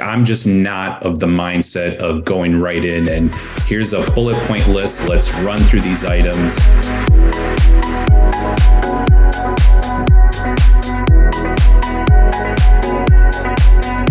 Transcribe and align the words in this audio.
I'm 0.00 0.24
just 0.24 0.46
not 0.46 1.04
of 1.04 1.20
the 1.20 1.26
mindset 1.26 1.96
of 1.98 2.24
going 2.24 2.58
right 2.58 2.84
in 2.84 3.08
and 3.08 3.34
here's 3.66 3.92
a 3.92 4.08
bullet 4.12 4.36
point 4.46 4.66
list. 4.68 5.08
Let's 5.08 5.32
run 5.40 5.58
through 5.60 5.82
these 5.82 6.04
items. 6.04 6.56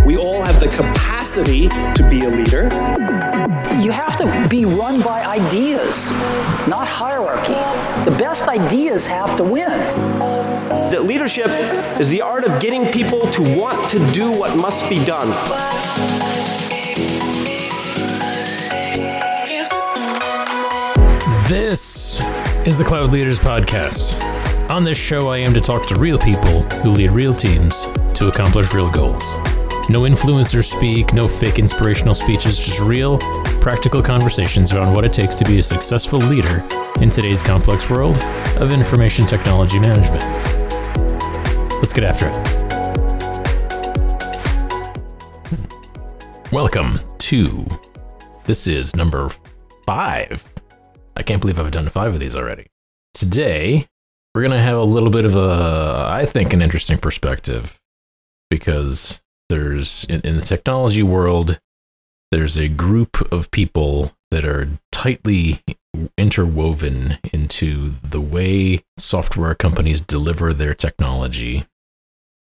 We 0.05 0.17
all 0.17 0.43
have 0.43 0.59
the 0.59 0.67
capacity 0.67 1.67
to 1.69 2.07
be 2.09 2.21
a 2.21 2.29
leader. 2.29 2.69
You 4.51 4.67
have 4.67 4.71
to 4.71 4.77
be 4.77 4.79
run 4.79 5.01
by 5.01 5.25
ideas, 5.25 5.95
not 6.67 6.87
hierarchy. 6.87 7.53
The 8.09 8.15
best 8.17 8.47
ideas 8.47 9.05
have 9.05 9.37
to 9.37 9.43
win. 9.43 9.69
That 10.91 11.03
leadership 11.05 11.47
is 11.99 12.09
the 12.09 12.21
art 12.21 12.45
of 12.45 12.59
getting 12.61 12.91
people 12.91 13.21
to 13.31 13.41
want 13.57 13.89
to 13.91 13.99
do 14.11 14.31
what 14.31 14.55
must 14.57 14.89
be 14.89 15.03
done. 15.05 15.29
This 21.47 22.19
is 22.65 22.77
the 22.77 22.83
Cloud 22.85 23.11
Leaders 23.11 23.39
Podcast. 23.39 24.21
On 24.69 24.83
this 24.83 24.97
show, 24.97 25.29
I 25.29 25.37
aim 25.37 25.53
to 25.53 25.61
talk 25.61 25.87
to 25.87 25.95
real 25.95 26.17
people 26.17 26.61
who 26.81 26.91
lead 26.91 27.11
real 27.11 27.33
teams 27.33 27.85
to 28.13 28.29
accomplish 28.29 28.73
real 28.73 28.89
goals. 28.89 29.33
No 29.89 30.01
influencers 30.01 30.71
speak, 30.71 31.13
no 31.15 31.27
fake 31.27 31.57
inspirational 31.57 32.13
speeches, 32.13 32.59
just 32.59 32.79
real, 32.79 33.17
practical 33.59 34.03
conversations 34.03 34.71
around 34.71 34.93
what 34.93 35.03
it 35.03 35.11
takes 35.11 35.33
to 35.33 35.43
be 35.43 35.57
a 35.57 35.63
successful 35.63 36.19
leader 36.19 36.63
in 37.01 37.09
today's 37.09 37.41
complex 37.41 37.89
world 37.89 38.15
of 38.57 38.71
information 38.71 39.25
technology 39.25 39.79
management. 39.79 40.21
Let's 41.81 41.91
get 41.91 42.03
after 42.03 42.27
it. 42.27 42.33
Welcome 46.51 46.99
to 47.17 47.65
this 48.43 48.67
is 48.67 48.95
number 48.95 49.31
five. 49.87 50.43
I 51.17 51.23
can't 51.23 51.41
believe 51.41 51.59
I've 51.59 51.71
done 51.71 51.89
five 51.89 52.13
of 52.13 52.19
these 52.19 52.35
already. 52.35 52.67
Today, 53.15 53.87
we're 54.35 54.41
going 54.41 54.51
to 54.51 54.59
have 54.59 54.77
a 54.77 54.83
little 54.83 55.09
bit 55.09 55.25
of 55.25 55.35
a, 55.35 56.05
I 56.11 56.27
think, 56.27 56.53
an 56.53 56.61
interesting 56.61 56.99
perspective 56.99 57.79
because 58.51 59.23
there's 59.49 60.05
in, 60.05 60.21
in 60.21 60.35
the 60.35 60.45
technology 60.45 61.03
world, 61.03 61.59
there's 62.31 62.57
a 62.57 62.67
group 62.67 63.31
of 63.31 63.51
people 63.51 64.13
that 64.31 64.45
are 64.45 64.69
tightly 64.91 65.63
interwoven 66.17 67.17
into 67.33 67.95
the 68.03 68.21
way 68.21 68.83
software 68.97 69.55
companies 69.55 70.01
deliver 70.01 70.53
their 70.53 70.73
technology. 70.73 71.65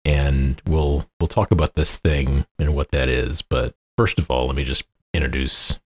And 0.04 0.62
we'll 0.66 1.08
we'll 1.20 1.28
talk 1.28 1.50
about 1.50 1.74
this 1.74 1.96
thing 1.96 2.46
and 2.58 2.74
what 2.74 2.90
that 2.92 3.08
is. 3.08 3.42
But 3.42 3.74
first 3.98 4.18
of 4.18 4.30
all, 4.30 4.46
let 4.46 4.56
me 4.56 4.64
just 4.64 4.84
introduce 5.12 5.78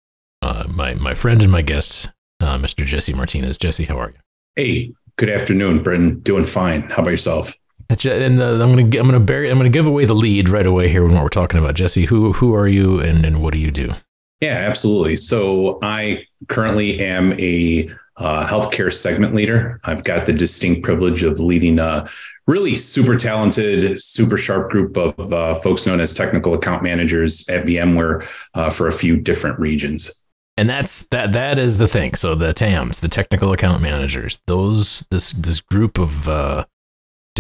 uh, 0.43 0.65
my 0.69 0.95
my 0.95 1.15
friend 1.15 1.43
and 1.43 1.51
my 1.51 1.63
guest, 1.63 2.11
uh, 2.41 2.59
Mr. 2.59 2.85
Jesse 2.85 3.15
Martinez. 3.15 3.59
Jesse, 3.59 3.87
how 3.87 3.99
are 3.99 4.11
you? 4.11 4.19
Hey, 4.57 4.93
good 5.17 5.31
afternoon, 5.31 5.83
Britton. 5.83 6.21
Doing 6.21 6.45
fine. 6.45 6.83
How 6.83 7.03
about 7.03 7.11
yourself? 7.11 7.55
And 7.91 8.41
uh, 8.41 8.53
I'm 8.53 8.75
gonna 8.75 8.83
I'm 8.83 9.07
gonna 9.07 9.21
bury 9.21 9.51
I'm 9.51 9.59
gonna 9.59 9.69
give 9.69 9.87
away 9.87 10.05
the 10.05 10.15
lead 10.15 10.49
right 10.49 10.67
away 10.67 10.89
here 10.89 11.05
when 11.05 11.15
what 11.15 11.23
we're 11.23 11.29
talking 11.29 11.59
about. 11.59 11.75
Jesse, 11.75 12.07
who 12.07 12.33
who 12.33 12.55
are 12.55 12.69
you 12.69 13.01
and 13.01 13.27
and 13.27 13.43
what 13.43 13.53
do 13.53 13.59
you 13.59 13.71
do? 13.71 13.93
Yeah, 14.41 14.55
absolutely. 14.55 15.17
So 15.17 15.79
I 15.83 16.25
currently 16.49 17.01
am 17.01 17.33
a 17.39 17.87
uh, 18.17 18.47
healthcare 18.47 18.93
segment 18.93 19.35
leader. 19.35 19.81
I've 19.85 20.05
got 20.05 20.27
the 20.27 20.33
distinct 20.33 20.83
privilege 20.83 21.25
of 21.25 21.41
leading 21.41 21.79
a 21.79 22.09
really 22.47 22.77
super 22.77 23.17
talented, 23.17 24.01
super 24.01 24.37
sharp 24.37 24.71
group 24.71 24.97
of 24.97 25.33
uh, 25.33 25.55
folks 25.57 25.87
known 25.87 26.01
as 26.01 26.15
technical 26.15 26.55
account 26.55 26.83
managers 26.83 27.49
at 27.49 27.65
VMware 27.65 28.27
uh, 28.55 28.71
for 28.71 28.89
a 28.89 28.93
few 28.93 29.17
different 29.17 29.59
regions. 29.59 30.25
And 30.57 30.69
that's 30.69 31.07
that 31.07 31.33
that 31.33 31.59
is 31.59 31.79
the 31.79 31.89
thing. 31.89 32.15
So 32.15 32.35
the 32.35 32.53
TAMs, 32.53 33.01
the 33.01 33.09
technical 33.09 33.53
account 33.53 33.81
managers, 33.81 34.41
those 34.47 35.07
this 35.11 35.33
this 35.33 35.61
group 35.61 35.99
of 35.99 36.29
uh, 36.29 36.67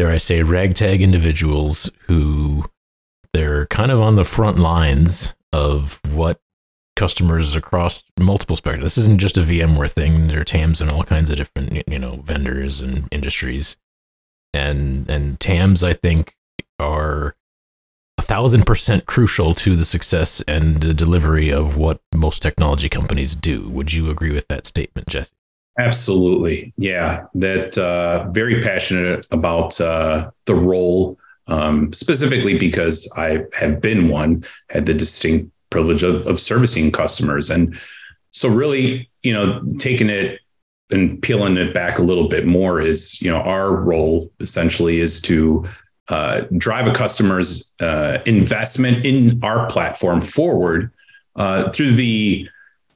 dare 0.01 0.11
I 0.11 0.17
say, 0.17 0.43
ragtag 0.43 1.03
individuals 1.03 1.91
who 2.09 2.65
they're 3.35 3.67
kind 3.67 3.93
of 3.93 4.01
on 4.01 4.17
the 4.17 4.25
front 4.25 4.59
lines 4.59 5.35
of 5.53 6.01
what 6.11 6.41
customers 6.97 7.55
across 7.55 8.03
multiple 8.19 8.57
spectrum. 8.57 8.83
This 8.83 8.97
isn't 8.97 9.21
just 9.21 9.37
a 9.37 9.43
VMware 9.43 9.91
thing. 9.91 10.29
There 10.29 10.41
are 10.41 10.45
TAMs 10.45 10.81
and 10.81 10.91
all 10.91 11.05
kinds 11.05 11.29
of 11.29 11.37
different, 11.37 11.87
you 11.87 11.99
know, 11.99 12.23
vendors 12.25 12.81
and 12.81 13.09
industries. 13.11 13.77
And 14.55 15.09
and 15.11 15.39
TAMs, 15.39 15.85
I 15.85 15.93
think, 15.93 16.35
are 16.79 17.37
a 18.17 18.23
thousand 18.23 18.65
percent 18.65 19.05
crucial 19.05 19.55
to 19.57 19.77
the 19.77 19.85
success 19.85 20.43
and 20.49 20.81
the 20.81 20.95
delivery 20.95 21.53
of 21.53 21.77
what 21.77 22.01
most 22.15 22.41
technology 22.41 22.89
companies 22.89 23.37
do. 23.37 23.69
Would 23.69 23.93
you 23.93 24.09
agree 24.09 24.33
with 24.33 24.49
that 24.49 24.67
statement, 24.67 25.11
Jesse? 25.11 25.40
Absolutely. 25.79 26.73
Yeah. 26.77 27.27
That 27.35 27.79
uh, 27.79 28.31
very 28.31 28.63
passionate 28.63 29.27
about 29.31 29.81
uh, 29.81 30.31
the 30.45 30.55
role, 30.55 31.19
um, 31.47 31.93
specifically 31.93 32.59
because 32.59 33.11
I 33.17 33.45
have 33.55 33.81
been 33.81 34.09
one, 34.09 34.45
had 34.69 34.87
the 34.87 34.95
distinct 34.95 35.51
privilege 35.71 36.03
of, 36.03 36.27
of 36.27 36.41
servicing 36.41 36.93
customers. 36.93 37.49
And 37.51 37.79
so, 38.33 38.49
really, 38.49 39.11
you 39.23 39.33
know, 39.33 39.63
taking 39.79 40.11
it 40.11 40.41
and 40.91 41.23
peeling 41.23 41.57
it 41.57 41.73
back 41.73 41.99
a 41.99 42.03
little 42.03 42.29
bit 42.29 42.47
more 42.47 42.81
is, 42.81 43.23
you 43.23 43.31
know, 43.31 43.39
our 43.39 43.73
role 43.75 44.31
essentially 44.41 45.01
is 45.01 45.21
to 45.23 45.65
uh, 46.09 46.43
drive 46.59 46.89
a 46.89 46.93
customer's 46.93 47.73
uh, 47.81 48.19
investment 48.27 49.07
in 49.07 49.39
our 49.45 49.69
platform 49.69 50.21
forward 50.21 50.91
uh, 51.37 51.71
through 51.71 51.93
the 51.93 52.49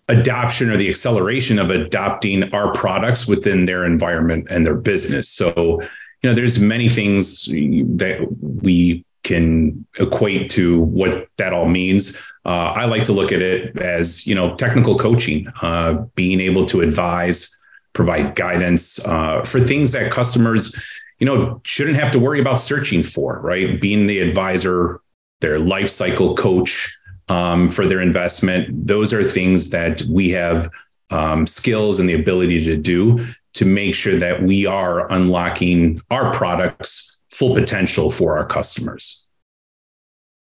adoption 0.09 0.70
or 0.70 0.76
the 0.76 0.88
acceleration 0.91 1.59
of 1.59 1.70
adopting 1.70 2.53
our 2.53 2.72
products 2.72 3.26
within 3.26 3.65
their 3.65 3.84
environment 3.84 4.47
and 4.50 4.66
their 4.66 4.75
business. 4.75 5.28
So, 5.28 5.81
you 6.22 6.31
know, 6.31 6.34
there's 6.34 6.59
many 6.59 6.88
things 6.88 7.47
that 7.47 8.26
we 8.41 9.04
can 9.22 9.87
equate 9.98 10.50
to 10.50 10.81
what 10.81 11.28
that 11.38 11.53
all 11.53 11.66
means. 11.66 12.16
Uh, 12.44 12.72
I 12.72 12.84
like 12.84 13.04
to 13.04 13.12
look 13.12 13.32
at 13.32 13.41
it 13.41 13.76
as, 13.78 14.26
you 14.26 14.34
know, 14.34 14.54
technical 14.54 14.98
coaching, 14.98 15.48
uh, 15.62 16.04
being 16.15 16.41
able 16.41 16.66
to 16.66 16.82
advise, 16.82 17.50
provide 17.94 18.34
guidance 18.34 19.04
uh, 19.06 19.42
for 19.44 19.60
things 19.60 19.92
that 19.92 20.12
customers, 20.12 20.78
you 21.19 21.26
know, 21.26 21.60
shouldn't 21.65 21.97
have 21.97 22.12
to 22.12 22.19
worry 22.19 22.41
about 22.41 22.60
searching 22.60 23.03
for, 23.03 23.41
right? 23.41 23.81
Being 23.81 24.04
the 24.04 24.19
advisor, 24.19 25.00
their 25.41 25.59
life 25.59 25.88
cycle 25.88 26.34
coach, 26.36 26.94
um, 27.28 27.68
for 27.68 27.86
their 27.86 28.00
investment. 28.00 28.86
Those 28.86 29.12
are 29.12 29.24
things 29.24 29.70
that 29.70 30.02
we 30.02 30.30
have 30.30 30.70
um, 31.10 31.46
skills 31.46 31.98
and 31.98 32.08
the 32.08 32.14
ability 32.14 32.64
to 32.64 32.76
do 32.76 33.26
to 33.54 33.64
make 33.64 33.94
sure 33.94 34.18
that 34.18 34.42
we 34.42 34.66
are 34.66 35.10
unlocking 35.12 36.00
our 36.10 36.32
products' 36.32 37.20
full 37.30 37.54
potential 37.54 38.10
for 38.10 38.36
our 38.36 38.46
customers. 38.46 39.26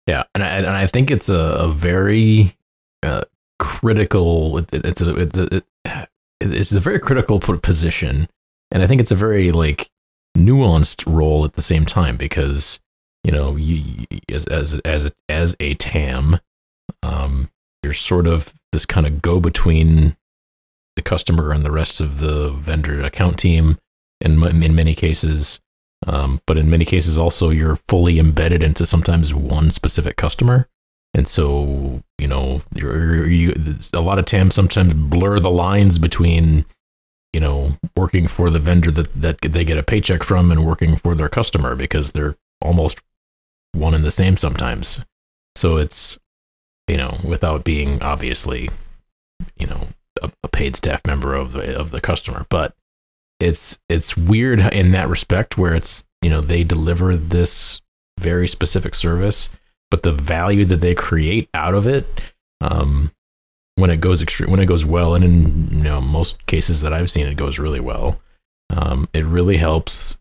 Yeah, 0.06 0.24
and 0.34 0.42
I, 0.42 0.48
and 0.48 0.66
I 0.66 0.86
think 0.86 1.10
it's 1.10 1.28
a, 1.28 1.34
a 1.34 1.72
very 1.72 2.56
uh, 3.02 3.22
critical. 3.58 4.58
It, 4.58 4.72
it's 4.72 5.00
a 5.00 5.14
it's 5.16 5.38
a, 5.38 5.56
it, 5.56 5.64
it's 6.40 6.72
a 6.72 6.80
very 6.80 6.98
critical 6.98 7.38
position, 7.38 8.28
and 8.70 8.82
I 8.82 8.86
think 8.86 9.00
it's 9.00 9.12
a 9.12 9.16
very 9.16 9.52
like 9.52 9.90
nuanced 10.36 11.04
role 11.06 11.44
at 11.44 11.54
the 11.54 11.62
same 11.62 11.84
time 11.84 12.16
because 12.16 12.80
you 13.24 13.30
know 13.30 13.56
you 13.56 14.06
as 14.28 14.46
as 14.46 14.74
as 14.84 15.06
a, 15.06 15.12
as 15.28 15.56
a 15.60 15.74
TAM, 15.74 16.40
um, 17.02 17.50
you're 17.82 17.92
sort 17.92 18.26
of 18.26 18.52
this 18.72 18.86
kind 18.86 19.06
of 19.06 19.22
go 19.22 19.40
between 19.40 20.16
the 20.96 21.02
customer 21.02 21.52
and 21.52 21.64
the 21.64 21.70
rest 21.70 22.00
of 22.00 22.18
the 22.18 22.50
vendor 22.50 23.02
account 23.02 23.38
team 23.38 23.78
in, 24.20 24.42
in 24.62 24.74
many 24.74 24.94
cases. 24.94 25.60
Um, 26.06 26.40
but 26.46 26.56
in 26.56 26.70
many 26.70 26.84
cases, 26.84 27.18
also, 27.18 27.50
you're 27.50 27.76
fully 27.76 28.18
embedded 28.18 28.62
into 28.62 28.86
sometimes 28.86 29.34
one 29.34 29.70
specific 29.70 30.16
customer. 30.16 30.68
And 31.12 31.28
so, 31.28 32.02
you 32.18 32.28
know, 32.28 32.62
you're, 32.74 33.26
you, 33.26 33.54
a 33.92 34.00
lot 34.00 34.18
of 34.18 34.24
TAMs 34.24 34.54
sometimes 34.54 34.94
blur 34.94 35.40
the 35.40 35.50
lines 35.50 35.98
between, 35.98 36.64
you 37.32 37.40
know, 37.40 37.76
working 37.96 38.28
for 38.28 38.48
the 38.48 38.58
vendor 38.58 38.90
that, 38.90 39.20
that 39.20 39.40
they 39.42 39.64
get 39.64 39.76
a 39.76 39.82
paycheck 39.82 40.22
from 40.22 40.50
and 40.50 40.64
working 40.64 40.96
for 40.96 41.14
their 41.14 41.28
customer 41.28 41.74
because 41.74 42.12
they're 42.12 42.36
almost 42.62 43.00
one 43.72 43.94
and 43.94 44.04
the 44.04 44.12
same 44.12 44.36
sometimes. 44.36 45.04
So 45.56 45.76
it's, 45.76 46.18
you 46.90 46.96
know, 46.96 47.20
without 47.22 47.62
being 47.62 48.02
obviously, 48.02 48.68
you 49.56 49.66
know, 49.68 49.86
a, 50.20 50.30
a, 50.42 50.48
paid 50.48 50.74
staff 50.74 51.00
member 51.06 51.36
of 51.36 51.52
the 51.52 51.78
of 51.78 51.92
the 51.92 52.00
customer. 52.00 52.46
But 52.48 52.74
it's 53.38 53.78
it's 53.88 54.16
weird 54.16 54.60
in 54.60 54.90
that 54.90 55.08
respect 55.08 55.56
where 55.56 55.72
it's 55.72 56.04
you 56.20 56.28
know 56.28 56.40
they 56.40 56.64
deliver 56.64 57.16
this 57.16 57.80
very 58.18 58.48
specific 58.48 58.96
service, 58.96 59.50
but 59.88 60.02
the 60.02 60.12
value 60.12 60.64
that 60.64 60.80
they 60.80 60.96
create 60.96 61.48
out 61.54 61.74
of 61.74 61.86
it, 61.86 62.06
um, 62.60 63.12
when 63.76 63.90
it 63.90 64.00
goes 64.00 64.20
extreme, 64.20 64.50
when 64.50 64.60
it 64.60 64.66
goes 64.66 64.84
well, 64.84 65.14
and 65.14 65.24
in 65.24 65.68
you 65.70 65.84
know 65.84 66.00
most 66.00 66.44
cases 66.46 66.80
that 66.80 66.92
I've 66.92 67.10
seen, 67.10 67.28
it 67.28 67.36
goes 67.36 67.60
really 67.60 67.80
well. 67.80 68.20
Um, 68.76 69.08
it 69.12 69.24
really 69.24 69.58
helps 69.58 70.18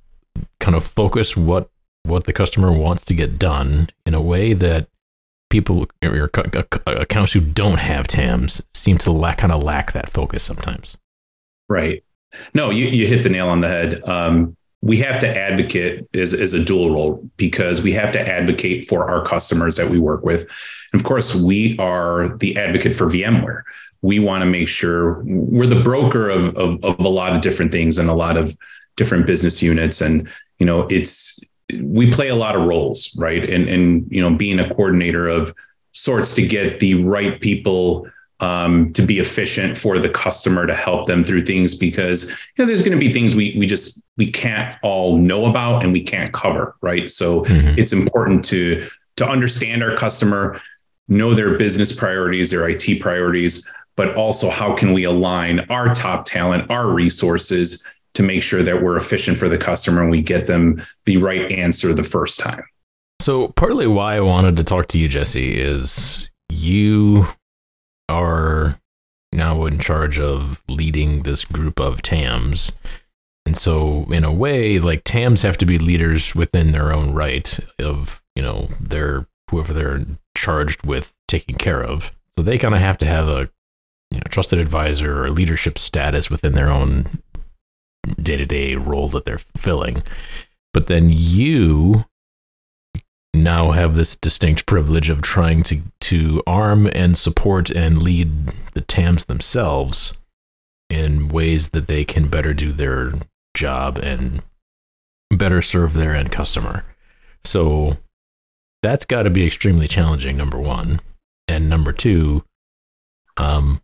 kind 0.59 0.75
of 0.75 0.85
focus 0.85 1.35
what 1.35 1.71
what 2.03 2.25
the 2.25 2.33
customer 2.33 2.71
wants 2.71 3.05
to 3.05 3.15
get 3.15 3.39
done 3.39 3.89
in 4.05 4.13
a 4.13 4.21
way 4.21 4.53
that 4.53 4.87
people 5.49 5.87
or 6.03 6.29
accounts 6.85 7.33
who 7.33 7.39
don't 7.39 7.79
have 7.79 8.07
TAMs 8.07 8.61
seem 8.73 8.97
to 8.99 9.11
lack 9.11 9.39
kind 9.39 9.51
of 9.51 9.63
lack 9.63 9.91
that 9.93 10.09
focus 10.09 10.43
sometimes. 10.43 10.97
Right. 11.67 12.03
No, 12.53 12.69
you, 12.69 12.85
you 12.85 13.07
hit 13.07 13.23
the 13.23 13.29
nail 13.29 13.47
on 13.47 13.61
the 13.61 13.67
head. 13.67 14.07
Um, 14.07 14.55
we 14.81 14.97
have 14.99 15.19
to 15.21 15.27
advocate 15.27 16.07
as, 16.13 16.33
as 16.33 16.53
a 16.53 16.63
dual 16.63 16.93
role 16.93 17.29
because 17.35 17.81
we 17.81 17.91
have 17.93 18.11
to 18.13 18.19
advocate 18.19 18.87
for 18.87 19.09
our 19.09 19.25
customers 19.25 19.75
that 19.75 19.89
we 19.89 19.99
work 19.99 20.23
with. 20.23 20.43
And 20.93 21.01
of 21.01 21.03
course, 21.03 21.35
we 21.35 21.77
are 21.79 22.37
the 22.37 22.57
advocate 22.57 22.95
for 22.95 23.07
VMware. 23.07 23.63
We 24.01 24.19
want 24.19 24.43
to 24.43 24.45
make 24.45 24.69
sure 24.69 25.21
we're 25.25 25.67
the 25.67 25.81
broker 25.81 26.29
of, 26.29 26.55
of, 26.55 26.83
of 26.83 26.99
a 26.99 27.09
lot 27.09 27.35
of 27.35 27.41
different 27.41 27.71
things 27.71 27.97
and 27.97 28.09
a 28.09 28.13
lot 28.13 28.37
of 28.37 28.57
different 28.95 29.25
business 29.25 29.61
units. 29.61 29.99
And, 29.99 30.29
you 30.59 30.65
know, 30.65 30.87
it's, 30.87 31.39
we 31.81 32.11
play 32.11 32.29
a 32.29 32.35
lot 32.35 32.55
of 32.55 32.63
roles, 32.63 33.15
right? 33.17 33.49
And, 33.49 33.69
and, 33.69 34.07
you 34.09 34.21
know, 34.21 34.35
being 34.35 34.59
a 34.59 34.69
coordinator 34.69 35.27
of 35.27 35.53
sorts 35.91 36.33
to 36.35 36.45
get 36.45 36.79
the 36.79 37.03
right 37.03 37.39
people 37.39 38.07
um, 38.39 38.93
to 38.93 39.01
be 39.01 39.19
efficient 39.19 39.77
for 39.77 39.99
the 39.99 40.09
customer 40.09 40.65
to 40.65 40.73
help 40.73 41.07
them 41.07 41.23
through 41.23 41.45
things 41.45 41.75
because 41.75 42.29
you 42.29 42.35
know 42.57 42.65
there's 42.65 42.81
going 42.81 42.93
to 42.93 42.97
be 42.97 43.09
things 43.09 43.35
we 43.35 43.55
we 43.57 43.65
just 43.65 44.01
we 44.15 44.31
can't 44.31 44.77
all 44.81 45.17
know 45.17 45.45
about 45.45 45.83
and 45.83 45.91
we 45.91 46.01
can't 46.01 46.31
cover 46.31 46.75
right 46.81 47.09
so 47.09 47.43
mm-hmm. 47.43 47.77
it's 47.77 47.91
important 47.91 48.45
to 48.45 48.87
to 49.17 49.27
understand 49.27 49.83
our 49.83 49.95
customer 49.97 50.61
know 51.09 51.33
their 51.33 51.57
business 51.57 51.91
priorities 51.91 52.49
their 52.49 52.69
IT 52.69 53.01
priorities 53.01 53.69
but 53.97 54.15
also 54.15 54.49
how 54.49 54.73
can 54.73 54.93
we 54.93 55.03
align 55.03 55.59
our 55.69 55.93
top 55.93 56.23
talent 56.23 56.69
our 56.71 56.87
resources 56.87 57.85
to 58.13 58.23
make 58.23 58.43
sure 58.43 58.63
that 58.63 58.81
we're 58.81 58.97
efficient 58.97 59.37
for 59.37 59.49
the 59.49 59.57
customer 59.57 60.01
and 60.01 60.11
we 60.11 60.21
get 60.21 60.47
them 60.47 60.85
the 61.05 61.17
right 61.17 61.51
answer 61.51 61.93
the 61.93 62.03
first 62.03 62.39
time 62.39 62.63
so 63.21 63.49
partly 63.49 63.85
why 63.85 64.15
I 64.15 64.21
wanted 64.21 64.57
to 64.57 64.63
talk 64.63 64.87
to 64.89 64.99
you 64.99 65.07
Jesse 65.07 65.59
is 65.59 66.29
you 66.49 67.27
are 68.07 68.79
now 69.31 69.65
in 69.65 69.79
charge 69.79 70.19
of 70.19 70.61
leading 70.67 71.23
this 71.23 71.45
group 71.45 71.79
of 71.79 72.01
TAMs. 72.01 72.71
And 73.45 73.55
so, 73.55 74.05
in 74.11 74.23
a 74.23 74.31
way, 74.31 74.79
like 74.79 75.03
TAMs 75.03 75.41
have 75.41 75.57
to 75.57 75.65
be 75.65 75.79
leaders 75.79 76.35
within 76.35 76.71
their 76.71 76.93
own 76.93 77.13
right 77.13 77.59
of, 77.79 78.21
you 78.35 78.43
know, 78.43 78.69
their 78.79 79.27
whoever 79.49 79.73
they're 79.73 80.05
charged 80.35 80.85
with 80.85 81.13
taking 81.27 81.55
care 81.55 81.83
of. 81.83 82.11
So 82.35 82.43
they 82.43 82.57
kind 82.57 82.75
of 82.75 82.81
have 82.81 82.97
to 82.99 83.05
have 83.05 83.27
a 83.27 83.49
you 84.11 84.17
know, 84.17 84.23
trusted 84.29 84.59
advisor 84.59 85.23
or 85.23 85.29
leadership 85.29 85.77
status 85.77 86.29
within 86.29 86.53
their 86.53 86.69
own 86.69 87.21
day 88.21 88.37
to 88.37 88.45
day 88.45 88.75
role 88.75 89.09
that 89.09 89.25
they're 89.25 89.41
filling. 89.57 90.03
But 90.73 90.87
then 90.87 91.09
you 91.11 92.05
now 93.33 93.71
have 93.71 93.95
this 93.95 94.15
distinct 94.15 94.65
privilege 94.65 95.09
of 95.09 95.21
trying 95.21 95.63
to 95.63 95.81
to 96.01 96.43
arm 96.47 96.89
and 96.93 97.17
support 97.17 97.69
and 97.69 98.01
lead 98.01 98.53
the 98.73 98.81
TAMs 98.81 99.25
themselves 99.25 100.13
in 100.89 101.29
ways 101.29 101.69
that 101.69 101.87
they 101.87 102.03
can 102.03 102.27
better 102.27 102.53
do 102.53 102.71
their 102.71 103.13
job 103.55 103.97
and 103.97 104.41
better 105.29 105.61
serve 105.61 105.93
their 105.93 106.15
end 106.15 106.31
customer. 106.31 106.83
So 107.43 107.97
that's 108.81 109.05
got 109.05 109.23
to 109.23 109.29
be 109.29 109.45
extremely 109.45 109.87
challenging 109.87 110.37
number 110.37 110.57
1 110.57 111.01
and 111.47 111.69
number 111.69 111.91
2 111.91 112.43
um 113.37 113.81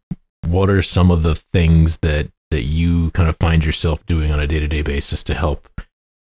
what 0.48 0.70
are 0.70 0.82
some 0.82 1.12
of 1.12 1.24
the 1.24 1.36
things 1.36 1.98
that 1.98 2.30
that 2.56 2.64
you 2.64 3.12
kind 3.12 3.28
of 3.28 3.36
find 3.36 3.66
yourself 3.66 4.06
doing 4.06 4.32
on 4.32 4.40
a 4.40 4.48
day-to-day 4.48 4.82
basis 4.82 5.26
to 5.26 5.34
help 5.34 5.68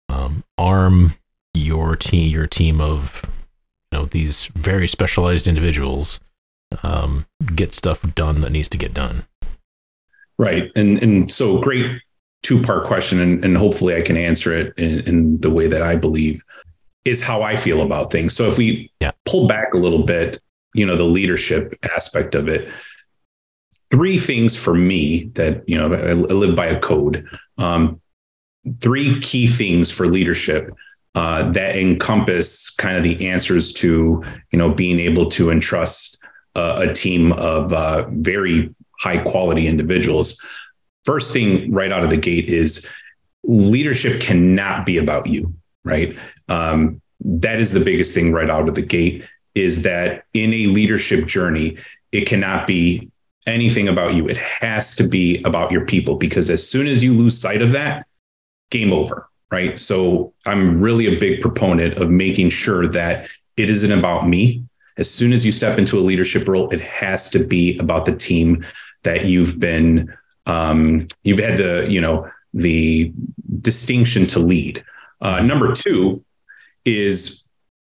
um, 0.08 0.42
arm 0.58 1.16
your 1.54 1.98
team 1.98 2.30
your 2.30 2.48
team 2.48 2.80
of 2.80 3.24
you 3.92 4.00
know 4.00 4.06
these 4.06 4.46
very 4.56 4.88
specialized 4.88 5.48
individuals 5.48 6.22
um, 6.82 7.26
get 7.56 7.74
stuff 7.74 8.02
done 8.16 8.40
that 8.40 8.54
needs 8.54 8.70
to 8.70 8.78
get 8.78 8.94
done. 8.94 9.26
Right. 10.40 10.72
And 10.78 10.98
and 11.04 11.30
so 11.30 11.60
great 11.60 12.02
two 12.42 12.62
part 12.62 12.86
question 12.86 13.20
and, 13.20 13.44
and 13.44 13.58
hopefully 13.58 13.96
i 13.96 14.02
can 14.02 14.18
answer 14.18 14.54
it 14.54 14.74
in, 14.78 15.00
in 15.02 15.40
the 15.40 15.50
way 15.50 15.66
that 15.66 15.82
i 15.82 15.96
believe 15.96 16.42
is 17.06 17.22
how 17.22 17.42
i 17.42 17.58
feel 17.58 17.82
about 17.82 18.14
things. 18.14 18.34
So 18.34 18.48
if 18.48 18.58
we 18.58 18.92
yeah. 19.02 19.12
pull 19.26 19.46
back 19.46 19.74
a 19.74 19.78
little 19.78 20.04
bit 20.04 20.38
you 20.74 20.86
know 20.86 20.96
the 20.96 21.04
leadership 21.04 21.78
aspect 21.84 22.34
of 22.34 22.48
it 22.48 22.72
three 23.94 24.18
things 24.18 24.56
for 24.56 24.74
me 24.74 25.26
that 25.36 25.68
you 25.70 25.78
know 25.78 25.94
i, 25.94 26.14
live 26.14 26.56
by 26.56 26.66
a 26.66 26.80
code 26.80 27.28
um, 27.60 28.02
three 28.82 29.20
key 29.20 29.46
things 29.46 29.92
for 29.92 30.08
leadership 30.08 30.74
uh, 31.16 31.52
that 31.52 31.76
encompass 31.76 32.72
kind 32.72 32.98
of 32.98 33.04
the 33.04 33.30
answers 33.30 33.72
to 33.72 34.24
you 34.52 34.58
know 34.58 34.74
being 34.74 35.00
able 35.00 35.30
to 35.30 35.52
entrust 35.52 36.24
uh, 36.56 36.86
a 36.90 36.94
team 36.94 37.32
of 37.34 37.72
uh, 37.72 38.08
very 38.10 38.74
high 39.00 39.18
quality 39.18 39.68
individuals. 39.68 40.42
First 41.06 41.34
thing 41.34 41.72
right 41.72 41.92
out 41.92 42.04
of 42.04 42.10
the 42.10 42.18
gate 42.18 42.50
is 42.50 42.90
leadership 43.44 44.22
cannot 44.22 44.86
be 44.86 44.98
about 44.98 45.28
you, 45.28 45.54
right? 45.84 46.18
Um, 46.48 47.02
that 47.20 47.60
is 47.60 47.74
the 47.74 47.84
biggest 47.84 48.16
thing 48.16 48.32
right 48.32 48.50
out 48.50 48.70
of 48.70 48.76
the 48.76 48.82
gate. 48.82 49.24
Is 49.56 49.84
that 49.84 50.24
in 50.34 50.54
a 50.54 50.68
leadership 50.68 51.28
journey, 51.28 51.78
it 52.12 52.26
cannot 52.26 52.66
be 52.66 53.12
anything 53.46 53.88
about 53.88 54.14
you. 54.14 54.28
It 54.28 54.38
has 54.38 54.96
to 54.96 55.08
be 55.08 55.42
about 55.44 55.72
your 55.72 55.86
people 55.86 56.16
because 56.16 56.50
as 56.50 56.68
soon 56.68 56.88
as 56.88 57.04
you 57.04 57.14
lose 57.14 57.40
sight 57.40 57.62
of 57.62 57.72
that, 57.74 58.08
game 58.70 58.92
over 58.92 59.30
right? 59.54 59.80
So 59.80 60.34
I'm 60.48 60.82
really 60.82 61.06
a 61.06 61.20
big 61.20 61.40
proponent 61.40 62.02
of 62.02 62.10
making 62.10 62.50
sure 62.50 62.88
that 62.90 63.30
it 63.56 63.70
isn't 63.70 63.92
about 63.92 64.28
me. 64.28 64.64
As 64.98 65.12
soon 65.12 65.32
as 65.32 65.46
you 65.46 65.52
step 65.52 65.78
into 65.78 66.00
a 66.00 66.02
leadership 66.02 66.48
role, 66.48 66.72
it 66.72 66.82
has 66.82 67.30
to 67.30 67.46
be 67.46 67.78
about 67.78 68.06
the 68.06 68.16
team 68.16 68.66
that 69.04 69.26
you've 69.26 69.60
been, 69.60 70.12
um, 70.48 71.08
you've 71.22 71.38
had 71.38 71.58
the, 71.58 71.86
you 71.88 72.02
know, 72.02 72.28
the 72.56 73.14
distinction 73.62 74.26
to 74.26 74.40
lead. 74.40 74.84
Uh, 75.22 75.40
number 75.42 75.72
two 75.72 76.26
is 76.84 77.43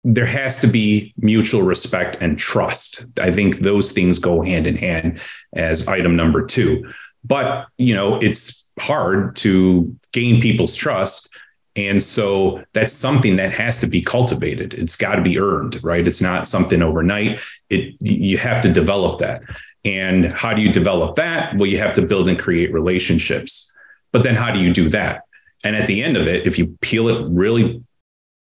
there 0.06 0.26
has 0.26 0.62
to 0.62 0.68
be 0.68 1.14
mutual 1.18 1.64
respect 1.64 2.18
and 2.22 2.40
trust. 2.40 3.06
I 3.20 3.32
think 3.32 3.58
those 3.58 3.92
things 3.92 4.20
go 4.20 4.42
hand 4.42 4.68
in 4.68 4.78
hand 4.78 5.20
as 5.54 5.88
item 5.88 6.16
number 6.16 6.46
two. 6.46 6.94
But, 7.24 7.68
you 7.78 7.94
know, 7.96 8.20
it's 8.22 8.70
hard 8.80 9.36
to 9.38 9.96
gain 10.14 10.40
people's 10.40 10.76
trust 10.76 11.36
and 11.76 12.02
so 12.02 12.64
that's 12.74 12.94
something 12.94 13.36
that 13.36 13.54
has 13.54 13.82
to 13.82 13.88
be 13.88 14.02
cultivated. 14.02 14.74
It's 14.74 14.96
got 14.96 15.16
to 15.16 15.22
be 15.22 15.38
earned, 15.38 15.84
right? 15.84 16.08
It's 16.08 16.22
not 16.22 16.48
something 16.48 16.82
overnight. 16.82 17.42
It 17.70 17.96
you 18.00 18.38
have 18.38 18.62
to 18.62 18.72
develop 18.72 19.20
that. 19.20 19.42
And 19.84 20.32
how 20.32 20.54
do 20.54 20.62
you 20.62 20.72
develop 20.72 21.16
that? 21.18 21.56
Well, 21.58 21.68
you 21.68 21.78
have 21.78 21.94
to 21.96 22.02
build 22.02 22.30
and 22.30 22.40
create 22.40 22.74
relationships. 22.74 23.74
But 24.12 24.24
then 24.24 24.36
how 24.36 24.52
do 24.54 24.60
you 24.60 24.74
do 24.74 24.90
that? 24.90 25.24
And 25.64 25.76
at 25.76 25.88
the 25.88 26.02
end 26.02 26.16
of 26.16 26.28
it, 26.28 26.48
if 26.48 26.58
you 26.58 26.78
peel 26.80 27.10
it 27.10 27.28
really 27.30 27.84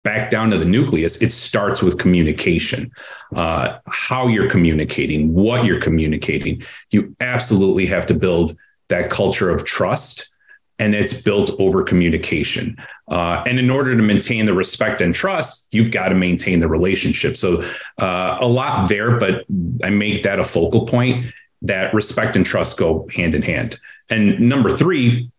back 0.08 0.30
down 0.30 0.48
to 0.48 0.56
the 0.56 0.64
nucleus, 0.64 1.20
it 1.20 1.30
starts 1.30 1.82
with 1.82 1.98
communication. 1.98 2.90
Uh, 3.36 3.76
how 3.86 4.26
you're 4.26 4.48
communicating, 4.48 5.34
what 5.34 5.66
you're 5.66 5.82
communicating. 5.82 6.62
You 6.90 7.14
absolutely 7.20 7.84
have 7.86 8.06
to 8.06 8.14
build 8.14 8.56
that 8.88 9.10
culture 9.10 9.50
of 9.50 9.66
trust 9.66 10.34
and 10.78 10.94
it's 10.94 11.20
built 11.20 11.50
over 11.58 11.82
communication. 11.82 12.78
Uh, 13.08 13.42
and 13.46 13.58
in 13.58 13.68
order 13.68 13.94
to 13.94 14.02
maintain 14.02 14.46
the 14.46 14.54
respect 14.54 15.02
and 15.02 15.14
trust, 15.14 15.68
you've 15.72 15.90
got 15.90 16.08
to 16.08 16.14
maintain 16.14 16.60
the 16.60 16.68
relationship. 16.68 17.36
So 17.36 17.62
uh, 17.98 18.38
a 18.40 18.48
lot 18.48 18.88
there, 18.88 19.18
but 19.18 19.44
I 19.84 19.90
make 19.90 20.22
that 20.22 20.38
a 20.38 20.44
focal 20.44 20.86
point 20.86 21.26
that 21.60 21.92
respect 21.92 22.34
and 22.34 22.46
trust 22.46 22.78
go 22.78 23.06
hand 23.14 23.34
in 23.34 23.42
hand. 23.42 23.78
And 24.08 24.40
number 24.40 24.70
three, 24.74 25.30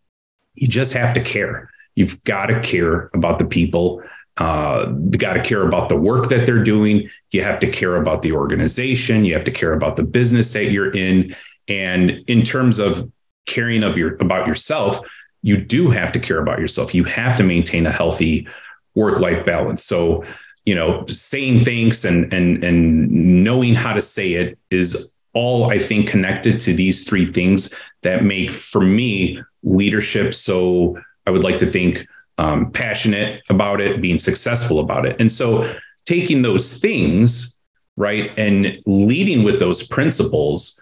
you 0.53 0.67
just 0.67 0.93
have 0.93 1.15
to 1.15 1.21
care. 1.21 1.71
You've 1.95 2.23
got 2.23 2.47
to 2.47 2.61
care 2.61 3.09
about 3.15 3.39
the 3.39 3.45
people. 3.45 4.03
Uh, 4.39 4.87
you 5.11 5.17
got 5.17 5.33
to 5.33 5.43
care 5.43 5.67
about 5.67 5.89
the 5.89 5.97
work 5.97 6.29
that 6.29 6.45
they're 6.45 6.63
doing. 6.63 7.09
You 7.31 7.43
have 7.43 7.59
to 7.59 7.69
care 7.69 7.97
about 7.97 8.21
the 8.21 8.31
organization. 8.31 9.25
You 9.25 9.33
have 9.33 9.43
to 9.43 9.51
care 9.51 9.73
about 9.73 9.97
the 9.97 10.03
business 10.03 10.51
that 10.53 10.71
you're 10.71 10.91
in. 10.91 11.35
And 11.67 12.23
in 12.27 12.41
terms 12.43 12.79
of 12.79 13.11
caring 13.45 13.83
of 13.83 13.97
your 13.97 14.15
about 14.15 14.47
yourself, 14.47 15.01
you 15.41 15.57
do 15.57 15.89
have 15.89 16.11
to 16.13 16.19
care 16.19 16.39
about 16.39 16.59
yourself. 16.59 16.95
You 16.95 17.03
have 17.03 17.35
to 17.37 17.43
maintain 17.43 17.85
a 17.85 17.91
healthy 17.91 18.47
work 18.95 19.19
life 19.19 19.45
balance. 19.45 19.83
So, 19.83 20.23
you 20.65 20.73
know, 20.73 21.05
saying 21.07 21.65
thanks 21.65 22.05
and 22.05 22.33
and 22.33 22.63
and 22.63 23.43
knowing 23.43 23.73
how 23.73 23.93
to 23.93 24.01
say 24.01 24.33
it 24.33 24.57
is 24.71 25.13
all 25.33 25.69
I 25.69 25.79
think 25.79 26.07
connected 26.07 26.59
to 26.61 26.73
these 26.73 27.07
three 27.07 27.27
things 27.27 27.73
that 28.01 28.23
make 28.23 28.49
for 28.49 28.81
me 28.81 29.41
leadership 29.63 30.33
so 30.33 30.97
I 31.27 31.31
would 31.31 31.43
like 31.43 31.57
to 31.59 31.65
think 31.65 32.07
um, 32.39 32.71
passionate 32.71 33.43
about 33.49 33.81
it, 33.81 34.01
being 34.01 34.17
successful 34.17 34.79
about 34.79 35.05
it. 35.05 35.19
And 35.19 35.31
so 35.31 35.75
taking 36.05 36.41
those 36.41 36.79
things, 36.79 37.59
right, 37.97 38.31
and 38.37 38.77
leading 38.85 39.43
with 39.43 39.59
those 39.59 39.85
principles 39.85 40.81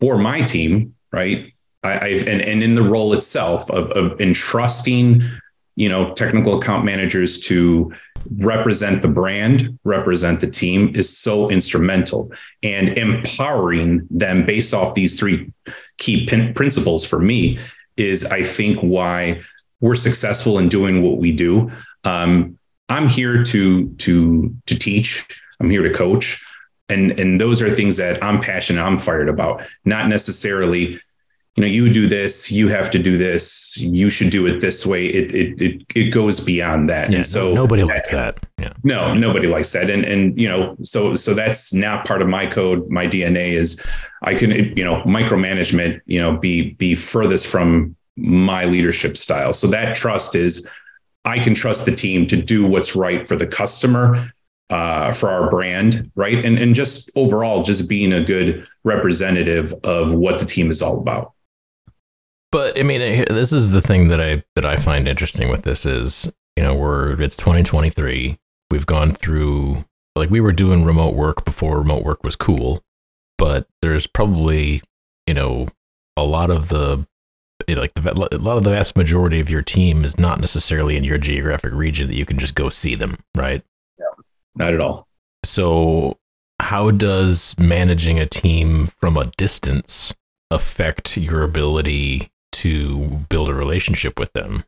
for 0.00 0.16
my 0.16 0.40
team, 0.40 0.94
right, 1.12 1.52
I, 1.82 2.08
have 2.08 2.26
and, 2.26 2.40
and 2.40 2.62
in 2.62 2.74
the 2.74 2.82
role 2.82 3.12
itself 3.12 3.70
of, 3.70 3.90
of 3.92 4.20
entrusting 4.20 5.22
you 5.76 5.90
know, 5.90 6.14
technical 6.14 6.58
account 6.58 6.86
managers 6.86 7.38
to 7.38 7.92
represent 8.38 9.02
the 9.02 9.08
brand, 9.08 9.78
represent 9.84 10.40
the 10.40 10.46
team 10.46 10.90
is 10.94 11.16
so 11.16 11.50
instrumental. 11.50 12.32
And 12.62 12.96
empowering 12.96 14.06
them 14.10 14.46
based 14.46 14.72
off 14.72 14.94
these 14.94 15.18
three 15.18 15.52
key 15.98 16.26
pin- 16.26 16.54
principles 16.54 17.04
for 17.04 17.20
me 17.20 17.58
is, 17.98 18.24
I 18.24 18.42
think, 18.42 18.80
why 18.80 19.42
we're 19.80 19.96
successful 19.96 20.58
in 20.58 20.68
doing 20.68 21.02
what 21.02 21.18
we 21.18 21.32
do. 21.32 21.70
Um, 22.04 22.58
I'm 22.88 23.08
here 23.08 23.42
to 23.42 23.88
to 23.88 24.54
to 24.66 24.78
teach. 24.78 25.26
I'm 25.60 25.70
here 25.70 25.82
to 25.82 25.92
coach, 25.92 26.44
and 26.88 27.18
and 27.18 27.38
those 27.38 27.62
are 27.62 27.74
things 27.74 27.96
that 27.96 28.22
I'm 28.22 28.40
passionate. 28.40 28.82
I'm 28.82 28.98
fired 28.98 29.28
about. 29.28 29.62
Not 29.84 30.08
necessarily 30.08 31.00
you 31.56 31.62
know 31.62 31.66
you 31.66 31.92
do 31.92 32.06
this 32.06 32.52
you 32.52 32.68
have 32.68 32.90
to 32.90 32.98
do 32.98 33.16
this 33.18 33.76
you 33.78 34.08
should 34.08 34.30
do 34.30 34.46
it 34.46 34.60
this 34.60 34.86
way 34.86 35.06
it 35.06 35.34
it 35.34 35.60
it, 35.60 35.82
it 35.94 36.10
goes 36.10 36.40
beyond 36.40 36.88
that 36.88 37.10
yeah, 37.10 37.16
and 37.16 37.26
so 37.26 37.54
nobody 37.54 37.82
likes 37.82 38.10
that 38.10 38.38
yeah. 38.58 38.72
no 38.84 39.14
nobody 39.14 39.48
likes 39.48 39.72
that 39.72 39.90
and 39.90 40.04
and 40.04 40.38
you 40.38 40.48
know 40.48 40.76
so 40.82 41.14
so 41.14 41.34
that's 41.34 41.72
not 41.72 42.06
part 42.06 42.20
of 42.20 42.28
my 42.28 42.46
code 42.46 42.88
my 42.90 43.06
dna 43.06 43.52
is 43.52 43.82
i 44.22 44.34
can 44.34 44.50
you 44.50 44.84
know 44.84 45.00
micromanagement 45.02 46.00
you 46.04 46.20
know 46.20 46.36
be 46.36 46.74
be 46.74 46.94
furthest 46.94 47.46
from 47.46 47.95
my 48.16 48.64
leadership 48.64 49.16
style 49.16 49.52
so 49.52 49.66
that 49.66 49.94
trust 49.94 50.34
is 50.34 50.70
i 51.24 51.38
can 51.38 51.54
trust 51.54 51.84
the 51.84 51.94
team 51.94 52.26
to 52.26 52.36
do 52.36 52.66
what's 52.66 52.96
right 52.96 53.28
for 53.28 53.36
the 53.36 53.46
customer 53.46 54.32
uh, 54.70 55.12
for 55.12 55.30
our 55.30 55.48
brand, 55.48 56.10
right? 56.14 56.44
And 56.44 56.58
and 56.58 56.74
just 56.74 57.10
overall, 57.16 57.62
just 57.62 57.88
being 57.88 58.12
a 58.12 58.22
good 58.22 58.66
representative 58.84 59.72
of 59.84 60.14
what 60.14 60.38
the 60.38 60.46
team 60.46 60.70
is 60.70 60.82
all 60.82 60.98
about. 60.98 61.32
But 62.50 62.78
I 62.78 62.82
mean, 62.82 63.24
this 63.28 63.52
is 63.52 63.70
the 63.70 63.80
thing 63.80 64.08
that 64.08 64.20
I 64.20 64.44
that 64.54 64.64
I 64.64 64.76
find 64.76 65.06
interesting 65.06 65.50
with 65.50 65.62
this 65.62 65.86
is 65.86 66.32
you 66.56 66.62
know 66.62 66.74
we're 66.74 67.20
it's 67.20 67.36
2023. 67.36 68.38
We've 68.70 68.86
gone 68.86 69.14
through 69.14 69.84
like 70.16 70.30
we 70.30 70.40
were 70.40 70.52
doing 70.52 70.84
remote 70.84 71.14
work 71.14 71.44
before 71.44 71.78
remote 71.78 72.04
work 72.04 72.24
was 72.24 72.36
cool, 72.36 72.82
but 73.38 73.68
there's 73.82 74.06
probably 74.06 74.82
you 75.26 75.34
know 75.34 75.68
a 76.16 76.24
lot 76.24 76.50
of 76.50 76.68
the 76.68 77.06
like 77.74 77.94
the, 77.94 78.12
a 78.12 78.38
lot 78.38 78.56
of 78.56 78.64
the 78.64 78.70
vast 78.70 78.96
majority 78.96 79.40
of 79.40 79.50
your 79.50 79.62
team 79.62 80.04
is 80.04 80.18
not 80.18 80.40
necessarily 80.40 80.96
in 80.96 81.04
your 81.04 81.18
geographic 81.18 81.72
region 81.72 82.08
that 82.08 82.16
you 82.16 82.26
can 82.26 82.38
just 82.38 82.54
go 82.54 82.68
see 82.68 82.94
them, 82.94 83.18
right? 83.34 83.62
Yeah, 83.98 84.06
not 84.54 84.72
at 84.72 84.80
all. 84.80 85.08
So, 85.44 86.18
how 86.60 86.90
does 86.90 87.54
managing 87.58 88.18
a 88.18 88.26
team 88.26 88.88
from 89.00 89.16
a 89.16 89.30
distance 89.36 90.14
affect 90.50 91.16
your 91.16 91.42
ability 91.42 92.30
to 92.52 93.24
build 93.28 93.48
a 93.48 93.54
relationship 93.54 94.18
with 94.18 94.32
them? 94.32 94.64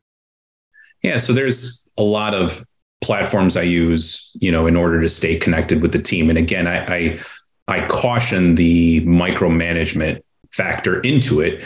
Yeah, 1.03 1.19
so 1.19 1.33
there's 1.33 1.87
a 1.97 2.03
lot 2.03 2.35
of 2.35 2.65
platforms 3.01 3.57
I 3.57 3.63
use, 3.63 4.31
you 4.35 4.51
know, 4.51 4.67
in 4.67 4.77
order 4.77 5.01
to 5.01 5.09
stay 5.09 5.37
connected 5.37 5.81
with 5.81 5.93
the 5.93 6.03
team. 6.03 6.29
And 6.29 6.39
again, 6.39 6.67
I 6.67 6.95
I, 6.95 7.21
I 7.69 7.87
caution 7.87 8.57
the 8.57 9.05
micromanagement 9.07 10.23
factor 10.51 11.01
into 11.01 11.41
it 11.41 11.65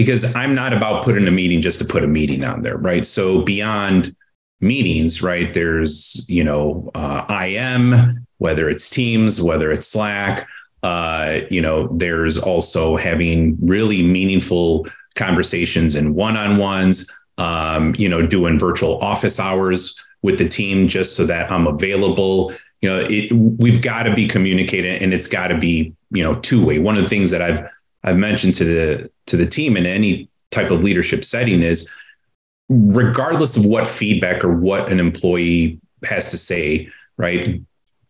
because 0.00 0.34
I'm 0.34 0.54
not 0.54 0.72
about 0.72 1.04
putting 1.04 1.28
a 1.28 1.30
meeting 1.30 1.60
just 1.60 1.78
to 1.80 1.84
put 1.84 2.02
a 2.02 2.06
meeting 2.06 2.42
on 2.42 2.62
there, 2.62 2.78
right? 2.78 3.06
So 3.06 3.42
beyond 3.42 4.16
meetings, 4.60 5.22
right? 5.22 5.52
There's 5.52 6.24
you 6.26 6.42
know 6.42 6.90
uh, 6.94 7.26
IM, 7.44 8.26
whether 8.38 8.70
it's 8.70 8.88
Teams, 8.88 9.42
whether 9.42 9.70
it's 9.70 9.86
Slack. 9.86 10.48
Uh, 10.82 11.40
you 11.50 11.60
know, 11.60 11.88
there's 11.98 12.38
also 12.38 12.96
having 12.96 13.58
really 13.60 14.02
meaningful 14.02 14.86
conversations 15.14 15.94
and 15.94 16.14
one-on-ones 16.14 17.06
um, 17.36 17.94
you 17.98 18.08
know 18.08 18.26
doing 18.26 18.58
virtual 18.58 18.98
office 19.00 19.38
hours 19.38 19.98
with 20.22 20.38
the 20.38 20.48
team 20.48 20.86
just 20.86 21.16
so 21.16 21.24
that 21.26 21.50
i'm 21.50 21.66
available 21.66 22.52
you 22.80 22.88
know 22.88 23.04
it, 23.08 23.32
we've 23.32 23.82
got 23.82 24.04
to 24.04 24.14
be 24.14 24.26
communicating 24.26 25.02
and 25.02 25.12
it's 25.12 25.26
got 25.26 25.48
to 25.48 25.58
be 25.58 25.94
you 26.10 26.22
know 26.22 26.34
two-way 26.40 26.78
one 26.78 26.96
of 26.96 27.02
the 27.02 27.08
things 27.08 27.30
that 27.30 27.42
i've 27.42 27.68
i've 28.04 28.16
mentioned 28.16 28.54
to 28.54 28.64
the 28.64 29.10
to 29.26 29.36
the 29.36 29.46
team 29.46 29.76
in 29.76 29.86
any 29.86 30.28
type 30.50 30.70
of 30.70 30.82
leadership 30.82 31.24
setting 31.24 31.62
is 31.62 31.92
regardless 32.68 33.56
of 33.56 33.64
what 33.64 33.86
feedback 33.86 34.44
or 34.44 34.54
what 34.54 34.90
an 34.90 35.00
employee 35.00 35.78
has 36.04 36.30
to 36.30 36.38
say 36.38 36.88
right 37.16 37.60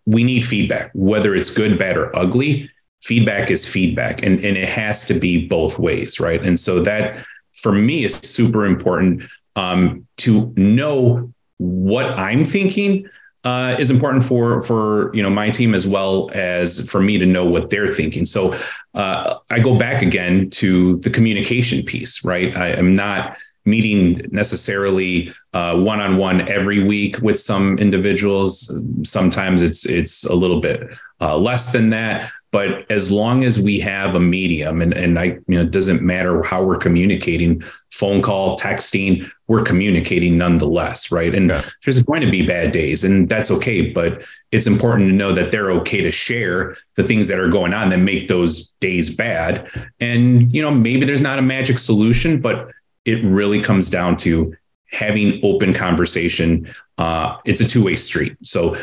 we 0.06 0.24
need 0.24 0.44
feedback 0.44 0.90
whether 0.94 1.34
it's 1.34 1.54
good 1.54 1.78
bad 1.78 1.96
or 1.96 2.14
ugly. 2.16 2.70
Feedback 3.02 3.50
is 3.50 3.66
feedback 3.66 4.22
and, 4.22 4.44
and 4.44 4.58
it 4.58 4.68
has 4.68 5.06
to 5.06 5.14
be 5.14 5.46
both 5.46 5.78
ways 5.78 6.20
right? 6.20 6.44
And 6.44 6.60
so 6.60 6.80
that 6.82 7.24
for 7.52 7.72
me 7.72 8.04
is 8.04 8.16
super 8.16 8.66
important 8.66 9.22
um, 9.56 10.06
to 10.18 10.52
know 10.56 11.32
what 11.60 12.06
i'm 12.18 12.46
thinking 12.46 13.06
uh, 13.44 13.76
is 13.78 13.90
important 13.90 14.24
for 14.24 14.62
for 14.62 15.14
you 15.14 15.22
know 15.22 15.30
my 15.30 15.50
team 15.50 15.74
as 15.74 15.86
well 15.86 16.30
as 16.34 16.88
for 16.88 17.00
me 17.00 17.18
to 17.18 17.26
know 17.26 17.44
what 17.44 17.70
they're 17.70 17.88
thinking. 17.88 18.26
So 18.26 18.58
uh, 18.94 19.36
i 19.50 19.60
go 19.60 19.78
back 19.78 20.02
again 20.02 20.50
to 20.50 20.96
the 20.98 21.10
communication 21.10 21.84
piece 21.84 22.24
right? 22.24 22.56
I 22.56 22.68
am 22.70 22.94
not 22.94 23.36
meeting 23.64 24.26
necessarily 24.30 25.32
uh, 25.52 25.76
one-on-one 25.76 26.48
every 26.48 26.82
week 26.82 27.18
with 27.20 27.38
some 27.38 27.78
individuals. 27.78 28.72
Sometimes 29.02 29.62
it's 29.62 29.86
it's 29.86 30.24
a 30.24 30.34
little 30.34 30.60
bit 30.60 30.90
uh, 31.20 31.36
less 31.36 31.72
than 31.72 31.90
that 31.90 32.30
but 32.52 32.90
as 32.90 33.12
long 33.12 33.44
as 33.44 33.60
we 33.60 33.78
have 33.78 34.16
a 34.16 34.20
medium 34.20 34.82
and, 34.82 34.92
and 34.92 35.18
I, 35.18 35.24
you 35.24 35.42
know, 35.48 35.62
it 35.62 35.70
doesn't 35.70 36.02
matter 36.02 36.42
how 36.42 36.64
we're 36.64 36.78
communicating, 36.78 37.62
phone 37.92 38.22
call, 38.22 38.58
texting, 38.58 39.30
we're 39.46 39.62
communicating 39.62 40.36
nonetheless. 40.36 41.12
Right. 41.12 41.32
And 41.32 41.50
yeah. 41.50 41.62
there's 41.84 42.02
going 42.02 42.22
to 42.22 42.30
be 42.30 42.44
bad 42.44 42.72
days 42.72 43.04
and 43.04 43.28
that's 43.28 43.52
okay. 43.52 43.92
But 43.92 44.24
it's 44.50 44.66
important 44.66 45.10
to 45.10 45.14
know 45.14 45.32
that 45.32 45.52
they're 45.52 45.70
okay 45.72 46.00
to 46.00 46.10
share 46.10 46.76
the 46.96 47.04
things 47.04 47.28
that 47.28 47.38
are 47.38 47.48
going 47.48 47.72
on 47.72 47.88
that 47.90 47.98
make 47.98 48.26
those 48.26 48.72
days 48.80 49.14
bad. 49.14 49.70
And, 50.00 50.52
you 50.52 50.60
know, 50.60 50.72
maybe 50.72 51.06
there's 51.06 51.22
not 51.22 51.38
a 51.38 51.42
magic 51.42 51.78
solution, 51.78 52.40
but 52.40 52.72
it 53.04 53.24
really 53.24 53.60
comes 53.60 53.90
down 53.90 54.16
to 54.18 54.56
having 54.90 55.38
open 55.44 55.72
conversation. 55.72 56.68
Uh, 56.98 57.36
it's 57.44 57.60
a 57.60 57.66
two 57.66 57.84
way 57.84 57.94
street. 57.94 58.36
So 58.42 58.76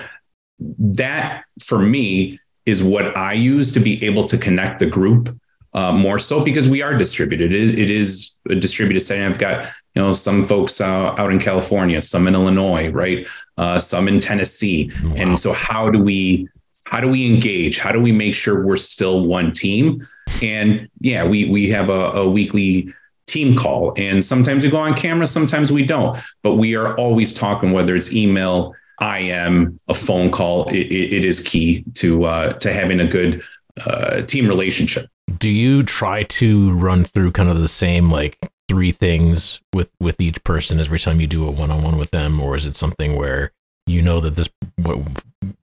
that 0.60 1.44
for 1.62 1.80
me 1.80 2.40
is 2.68 2.84
what 2.84 3.16
I 3.18 3.34
use 3.34 3.72
to 3.72 3.80
be 3.80 4.04
able 4.06 4.26
to 4.26 4.38
connect 4.38 4.80
the 4.80 4.86
group 4.86 5.36
uh, 5.74 5.92
more 5.92 6.20
so 6.20 6.44
because 6.44 6.68
we 6.68 6.82
are 6.82 6.98
distributed. 6.98 7.54
It 7.54 7.62
is, 7.62 7.72
it 7.72 7.90
is 7.90 8.38
a 8.50 8.56
distributed 8.56 9.00
setting. 9.00 9.24
I've 9.24 9.40
got 9.40 9.66
you 9.96 10.02
know 10.02 10.14
some 10.14 10.46
folks 10.46 10.82
uh, 10.82 11.16
out 11.18 11.32
in 11.32 11.40
California, 11.40 12.02
some 12.02 12.28
in 12.28 12.36
Illinois, 12.36 12.90
right, 12.90 13.28
uh, 13.58 13.80
some 13.80 14.08
in 14.08 14.20
Tennessee, 14.20 14.92
wow. 15.04 15.14
and 15.16 15.40
so 15.40 15.54
how 15.54 15.90
do 15.90 16.02
we 16.02 16.48
how 16.86 17.00
do 17.00 17.10
we 17.10 17.26
engage? 17.26 17.80
How 17.80 17.92
do 17.92 18.02
we 18.02 18.12
make 18.12 18.36
sure 18.36 18.66
we're 18.66 18.78
still 18.78 19.26
one 19.26 19.54
team? 19.54 20.06
And 20.42 20.90
yeah, 21.00 21.24
we 21.24 21.50
we 21.50 21.70
have 21.70 21.90
a, 21.90 22.12
a 22.12 22.30
weekly 22.30 22.94
team 23.28 23.56
call, 23.56 23.94
and 23.98 24.24
sometimes 24.24 24.64
we 24.64 24.70
go 24.70 24.80
on 24.80 24.94
camera, 24.94 25.28
sometimes 25.28 25.72
we 25.72 25.86
don't, 25.86 26.18
but 26.44 26.56
we 26.56 26.76
are 26.76 26.96
always 26.98 27.34
talking, 27.34 27.72
whether 27.72 27.96
it's 27.96 28.14
email 28.14 28.74
IM, 29.02 29.80
a 29.88 29.94
phone 29.94 30.32
call, 30.32 30.68
it, 30.70 30.88
it 30.88 31.26
is 31.26 31.42
key 31.42 31.84
to 31.96 32.26
uh, 32.26 32.54
to 32.54 32.74
having 32.74 33.00
a 33.00 33.08
good 33.08 33.44
uh, 33.86 34.22
team 34.24 34.48
relationship. 34.48 35.10
Do 35.38 35.50
you 35.50 35.84
try 35.84 36.24
to 36.24 36.72
run 36.74 37.04
through 37.04 37.32
kind 37.32 37.50
of 37.50 37.60
the 37.60 37.68
same 37.68 38.10
like 38.10 38.38
three 38.68 38.92
things 38.92 39.62
with 39.74 39.90
with 40.00 40.20
each 40.20 40.44
person 40.44 40.80
every 40.80 41.00
time 41.00 41.22
you 41.22 41.28
do 41.28 41.48
a 41.48 41.52
one 41.52 41.72
on 41.72 41.84
one 41.84 41.98
with 41.98 42.12
them, 42.12 42.40
or 42.40 42.56
is 42.56 42.66
it 42.66 42.76
something 42.76 43.16
where 43.16 43.52
you 43.86 44.02
know 44.02 44.20
that 44.20 44.36
this 44.36 44.50
what 44.78 45.00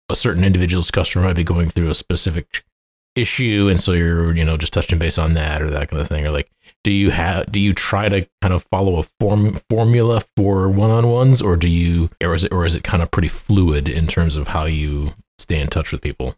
a 0.08 0.16
certain 0.16 0.44
individual's 0.44 0.90
customer 0.90 1.26
might 1.26 1.36
be 1.36 1.44
going 1.44 1.68
through 1.68 1.90
a 1.90 1.94
specific 1.94 2.64
issue, 3.16 3.68
and 3.68 3.80
so 3.80 3.92
you're 3.92 4.34
you 4.36 4.44
know 4.44 4.56
just 4.56 4.72
touching 4.72 4.98
base 4.98 5.18
on 5.18 5.34
that 5.34 5.60
or 5.60 5.70
that 5.70 5.90
kind 5.90 6.00
of 6.00 6.08
thing, 6.08 6.26
or 6.26 6.30
like 6.30 6.50
do 6.84 6.92
you 6.92 7.10
have 7.10 7.50
do 7.50 7.58
you 7.58 7.72
try 7.72 8.08
to 8.08 8.26
kind 8.40 8.54
of 8.54 8.62
follow 8.70 8.98
a 8.98 9.02
form 9.18 9.54
formula 9.68 10.22
for 10.36 10.68
one-on-ones 10.68 11.42
or 11.42 11.56
do 11.56 11.68
you 11.68 12.10
or 12.22 12.34
is 12.34 12.44
it 12.44 12.52
or 12.52 12.64
is 12.64 12.76
it 12.76 12.84
kind 12.84 13.02
of 13.02 13.10
pretty 13.10 13.28
fluid 13.28 13.88
in 13.88 14.06
terms 14.06 14.36
of 14.36 14.48
how 14.48 14.66
you 14.66 15.14
stay 15.38 15.58
in 15.58 15.66
touch 15.66 15.90
with 15.90 16.00
people 16.00 16.36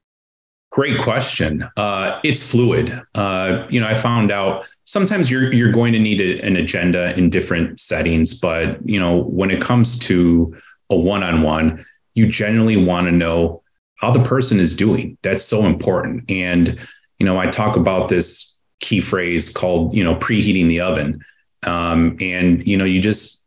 Great 0.72 1.00
question. 1.00 1.64
Uh, 1.78 2.20
it's 2.22 2.50
fluid. 2.50 3.00
Uh, 3.14 3.66
you 3.70 3.80
know, 3.80 3.86
I 3.86 3.94
found 3.94 4.30
out 4.30 4.66
sometimes 4.84 5.30
you're 5.30 5.50
you're 5.50 5.72
going 5.72 5.94
to 5.94 5.98
need 5.98 6.20
a, 6.20 6.44
an 6.44 6.56
agenda 6.56 7.16
in 7.16 7.30
different 7.30 7.80
settings, 7.80 8.38
but 8.38 8.76
you 8.86 9.00
know, 9.00 9.22
when 9.22 9.50
it 9.50 9.62
comes 9.62 9.98
to 10.00 10.54
a 10.90 10.96
one-on-one, 10.96 11.82
you 12.14 12.26
generally 12.26 12.76
want 12.76 13.06
to 13.06 13.12
know 13.12 13.62
how 13.94 14.10
the 14.10 14.22
person 14.22 14.60
is 14.60 14.76
doing. 14.76 15.16
That's 15.22 15.44
so 15.44 15.64
important. 15.64 16.30
And 16.30 16.78
you 17.18 17.24
know, 17.24 17.38
I 17.38 17.46
talk 17.46 17.76
about 17.76 18.08
this 18.08 18.55
key 18.80 19.00
phrase 19.00 19.50
called, 19.50 19.95
you 19.95 20.04
know, 20.04 20.14
preheating 20.16 20.68
the 20.68 20.80
oven. 20.80 21.25
Um, 21.66 22.16
and 22.21 22.66
you 22.66 22.76
know, 22.76 22.85
you 22.85 23.00
just 23.00 23.47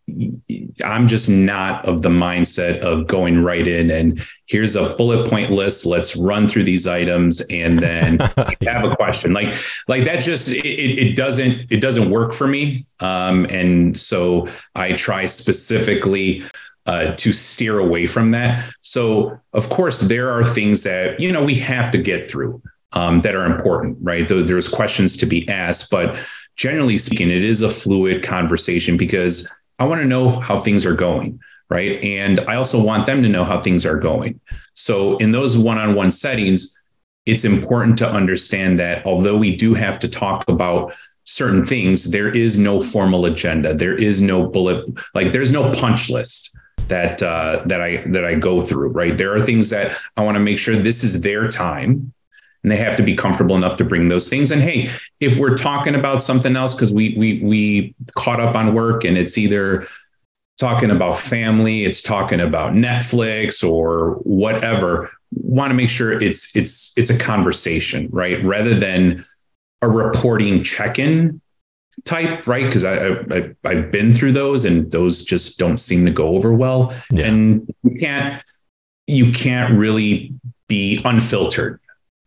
I'm 0.83 1.07
just 1.07 1.29
not 1.29 1.85
of 1.87 2.01
the 2.01 2.09
mindset 2.09 2.79
of 2.79 3.07
going 3.07 3.43
right 3.43 3.67
in 3.67 3.91
and 3.91 4.21
here's 4.45 4.75
a 4.75 4.95
bullet 4.95 5.27
point 5.27 5.51
list. 5.51 5.85
Let's 5.85 6.15
run 6.15 6.47
through 6.47 6.63
these 6.63 6.87
items 6.87 7.41
and 7.49 7.79
then 7.79 8.19
have 8.65 8.83
a 8.83 8.95
question. 8.95 9.33
Like, 9.33 9.53
like 9.87 10.05
that 10.05 10.23
just 10.23 10.49
it, 10.49 10.65
it 10.65 11.15
doesn't 11.15 11.71
it 11.71 11.81
doesn't 11.81 12.09
work 12.09 12.33
for 12.33 12.47
me. 12.47 12.85
Um, 12.99 13.45
and 13.45 13.97
so 13.97 14.47
I 14.75 14.93
try 14.93 15.25
specifically 15.25 16.43
uh, 16.85 17.13
to 17.17 17.31
steer 17.31 17.79
away 17.79 18.05
from 18.05 18.31
that. 18.31 18.67
So 18.81 19.39
of 19.53 19.69
course 19.69 20.01
there 20.01 20.31
are 20.31 20.43
things 20.43 20.83
that 20.83 21.19
you 21.19 21.31
know 21.31 21.43
we 21.43 21.55
have 21.55 21.91
to 21.91 21.97
get 21.97 22.31
through 22.31 22.61
um, 22.93 23.21
that 23.21 23.35
are 23.35 23.45
important, 23.45 23.97
right? 24.01 24.27
There's 24.27 24.67
questions 24.67 25.17
to 25.17 25.25
be 25.25 25.47
asked, 25.47 25.91
but 25.91 26.17
generally 26.55 26.97
speaking, 26.97 27.29
it 27.29 27.43
is 27.43 27.61
a 27.61 27.69
fluid 27.69 28.23
conversation 28.23 28.97
because 28.97 29.49
I 29.77 29.85
want 29.85 30.01
to 30.01 30.07
know 30.07 30.29
how 30.29 30.59
things 30.59 30.85
are 30.85 30.93
going, 30.93 31.39
right? 31.69 32.03
And 32.03 32.39
I 32.41 32.55
also 32.55 32.81
want 32.83 33.05
them 33.05 33.23
to 33.23 33.29
know 33.29 33.45
how 33.45 33.61
things 33.61 33.85
are 33.85 33.97
going. 33.97 34.39
So 34.73 35.17
in 35.17 35.31
those 35.31 35.57
one-on-one 35.57 36.11
settings, 36.11 36.81
it's 37.25 37.45
important 37.45 37.97
to 37.99 38.09
understand 38.09 38.79
that 38.79 39.05
although 39.05 39.37
we 39.37 39.55
do 39.55 39.73
have 39.73 39.99
to 39.99 40.07
talk 40.07 40.47
about 40.49 40.93
certain 41.25 41.65
things, 41.65 42.09
there 42.09 42.29
is 42.29 42.57
no 42.57 42.81
formal 42.81 43.25
agenda. 43.25 43.73
There 43.73 43.95
is 43.95 44.19
no 44.19 44.47
bullet, 44.47 44.83
like 45.13 45.31
there's 45.31 45.51
no 45.51 45.71
punch 45.73 46.09
list 46.09 46.57
that 46.87 47.21
uh, 47.21 47.61
that 47.67 47.81
I 47.81 47.97
that 48.07 48.25
I 48.25 48.33
go 48.33 48.61
through. 48.61 48.89
Right, 48.89 49.15
there 49.15 49.35
are 49.35 49.41
things 49.41 49.69
that 49.69 49.95
I 50.17 50.23
want 50.23 50.35
to 50.35 50.39
make 50.39 50.57
sure 50.57 50.75
this 50.75 51.03
is 51.03 51.21
their 51.21 51.47
time 51.47 52.13
and 52.63 52.71
they 52.71 52.77
have 52.77 52.95
to 52.97 53.03
be 53.03 53.15
comfortable 53.15 53.55
enough 53.55 53.77
to 53.77 53.85
bring 53.85 54.09
those 54.09 54.29
things. 54.29 54.51
And 54.51 54.61
hey, 54.61 54.89
if 55.19 55.39
we're 55.39 55.55
talking 55.55 55.95
about 55.95 56.21
something 56.21 56.55
else 56.55 56.75
because 56.75 56.93
we 56.93 57.15
we 57.17 57.41
we 57.41 57.95
caught 58.15 58.39
up 58.39 58.55
on 58.55 58.73
work 58.73 59.03
and 59.03 59.17
it's 59.17 59.37
either 59.37 59.87
talking 60.59 60.91
about 60.91 61.17
family, 61.17 61.85
it's 61.85 62.01
talking 62.01 62.41
about 62.41 62.73
Netflix 62.73 63.67
or 63.67 64.15
whatever, 64.23 65.09
want 65.31 65.71
to 65.71 65.75
make 65.75 65.89
sure 65.89 66.21
it's 66.21 66.55
it's 66.55 66.93
it's 66.97 67.09
a 67.09 67.17
conversation, 67.17 68.09
right? 68.11 68.43
Rather 68.43 68.77
than 68.77 69.23
a 69.81 69.87
reporting 69.87 70.61
check-in 70.61 71.39
type, 72.03 72.45
right? 72.45 72.65
Because 72.65 72.83
I, 72.83 73.07
I 73.31 73.55
I've 73.63 73.91
been 73.91 74.13
through 74.13 74.33
those 74.33 74.65
and 74.65 74.91
those 74.91 75.23
just 75.23 75.57
don't 75.57 75.77
seem 75.77 76.05
to 76.05 76.11
go 76.11 76.35
over 76.35 76.53
well. 76.53 76.93
Yeah. 77.09 77.27
And 77.27 77.73
you 77.83 77.95
can't 77.99 78.43
you 79.07 79.31
can't 79.31 79.77
really 79.77 80.33
be 80.67 81.01
unfiltered 81.05 81.79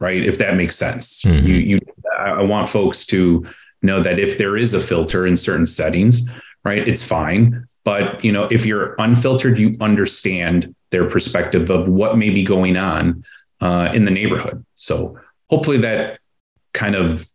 right? 0.02 0.22
If 0.24 0.38
that 0.38 0.56
makes 0.56 0.76
sense. 0.76 1.22
Mm-hmm. 1.22 1.46
You, 1.46 1.54
you, 1.54 1.80
I 2.18 2.42
want 2.42 2.68
folks 2.68 3.06
to 3.06 3.46
know 3.82 4.02
that 4.02 4.18
if 4.18 4.36
there 4.36 4.56
is 4.56 4.74
a 4.74 4.80
filter 4.80 5.26
in 5.26 5.36
certain 5.36 5.66
settings, 5.66 6.28
right, 6.64 6.86
it's 6.86 7.04
fine. 7.04 7.68
But 7.84 8.24
you 8.24 8.32
know, 8.32 8.48
if 8.50 8.66
you're 8.66 8.96
unfiltered, 8.98 9.58
you 9.60 9.74
understand 9.80 10.74
their 10.90 11.08
perspective 11.08 11.70
of 11.70 11.88
what 11.88 12.18
may 12.18 12.30
be 12.30 12.44
going 12.44 12.76
on 12.76 13.22
uh, 13.60 13.90
in 13.94 14.04
the 14.04 14.10
neighborhood. 14.10 14.64
So 14.76 15.18
hopefully 15.48 15.78
that 15.78 16.18
kind 16.72 16.96
of 16.96 17.28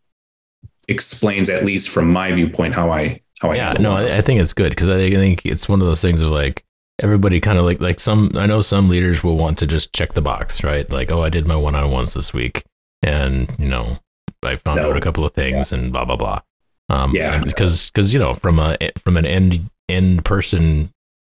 explains, 0.88 1.48
at 1.48 1.64
least 1.64 1.88
from 1.88 2.10
my 2.10 2.32
viewpoint, 2.32 2.74
how 2.74 2.92
I 2.92 3.22
how 3.40 3.50
I. 3.50 3.56
Yeah, 3.56 3.72
no, 3.80 3.92
I, 3.92 4.18
I 4.18 4.20
think 4.20 4.40
it's 4.40 4.52
good 4.52 4.70
because 4.70 4.88
I 4.88 5.10
think 5.10 5.46
it's 5.46 5.70
one 5.70 5.80
of 5.80 5.86
those 5.86 6.02
things 6.02 6.20
of 6.20 6.30
like 6.30 6.64
everybody 7.00 7.40
kind 7.40 7.58
of 7.58 7.64
like 7.64 7.80
like 7.80 8.00
some 8.00 8.32
I 8.34 8.46
know 8.46 8.60
some 8.60 8.88
leaders 8.88 9.22
will 9.22 9.36
want 9.36 9.58
to 9.58 9.66
just 9.66 9.92
check 9.92 10.14
the 10.14 10.22
box, 10.22 10.62
right? 10.64 10.88
Like, 10.90 11.10
oh, 11.10 11.22
I 11.22 11.28
did 11.28 11.46
my 11.46 11.56
one-on-ones 11.56 12.14
this 12.14 12.32
week 12.32 12.64
and, 13.02 13.54
you 13.58 13.68
know, 13.68 13.98
I 14.42 14.56
found 14.56 14.76
no. 14.80 14.90
out 14.90 14.96
a 14.96 15.00
couple 15.00 15.24
of 15.24 15.32
things 15.32 15.72
yeah. 15.72 15.78
and 15.78 15.92
blah 15.92 16.04
blah 16.04 16.16
blah. 16.16 16.40
Um 16.88 17.14
yeah. 17.14 17.42
because 17.42 17.90
because 17.90 18.12
you 18.12 18.20
know, 18.20 18.34
from 18.34 18.58
a 18.58 18.76
from 19.04 19.16
an 19.16 19.26
end 19.26 19.70
end 19.88 20.24
person 20.24 20.92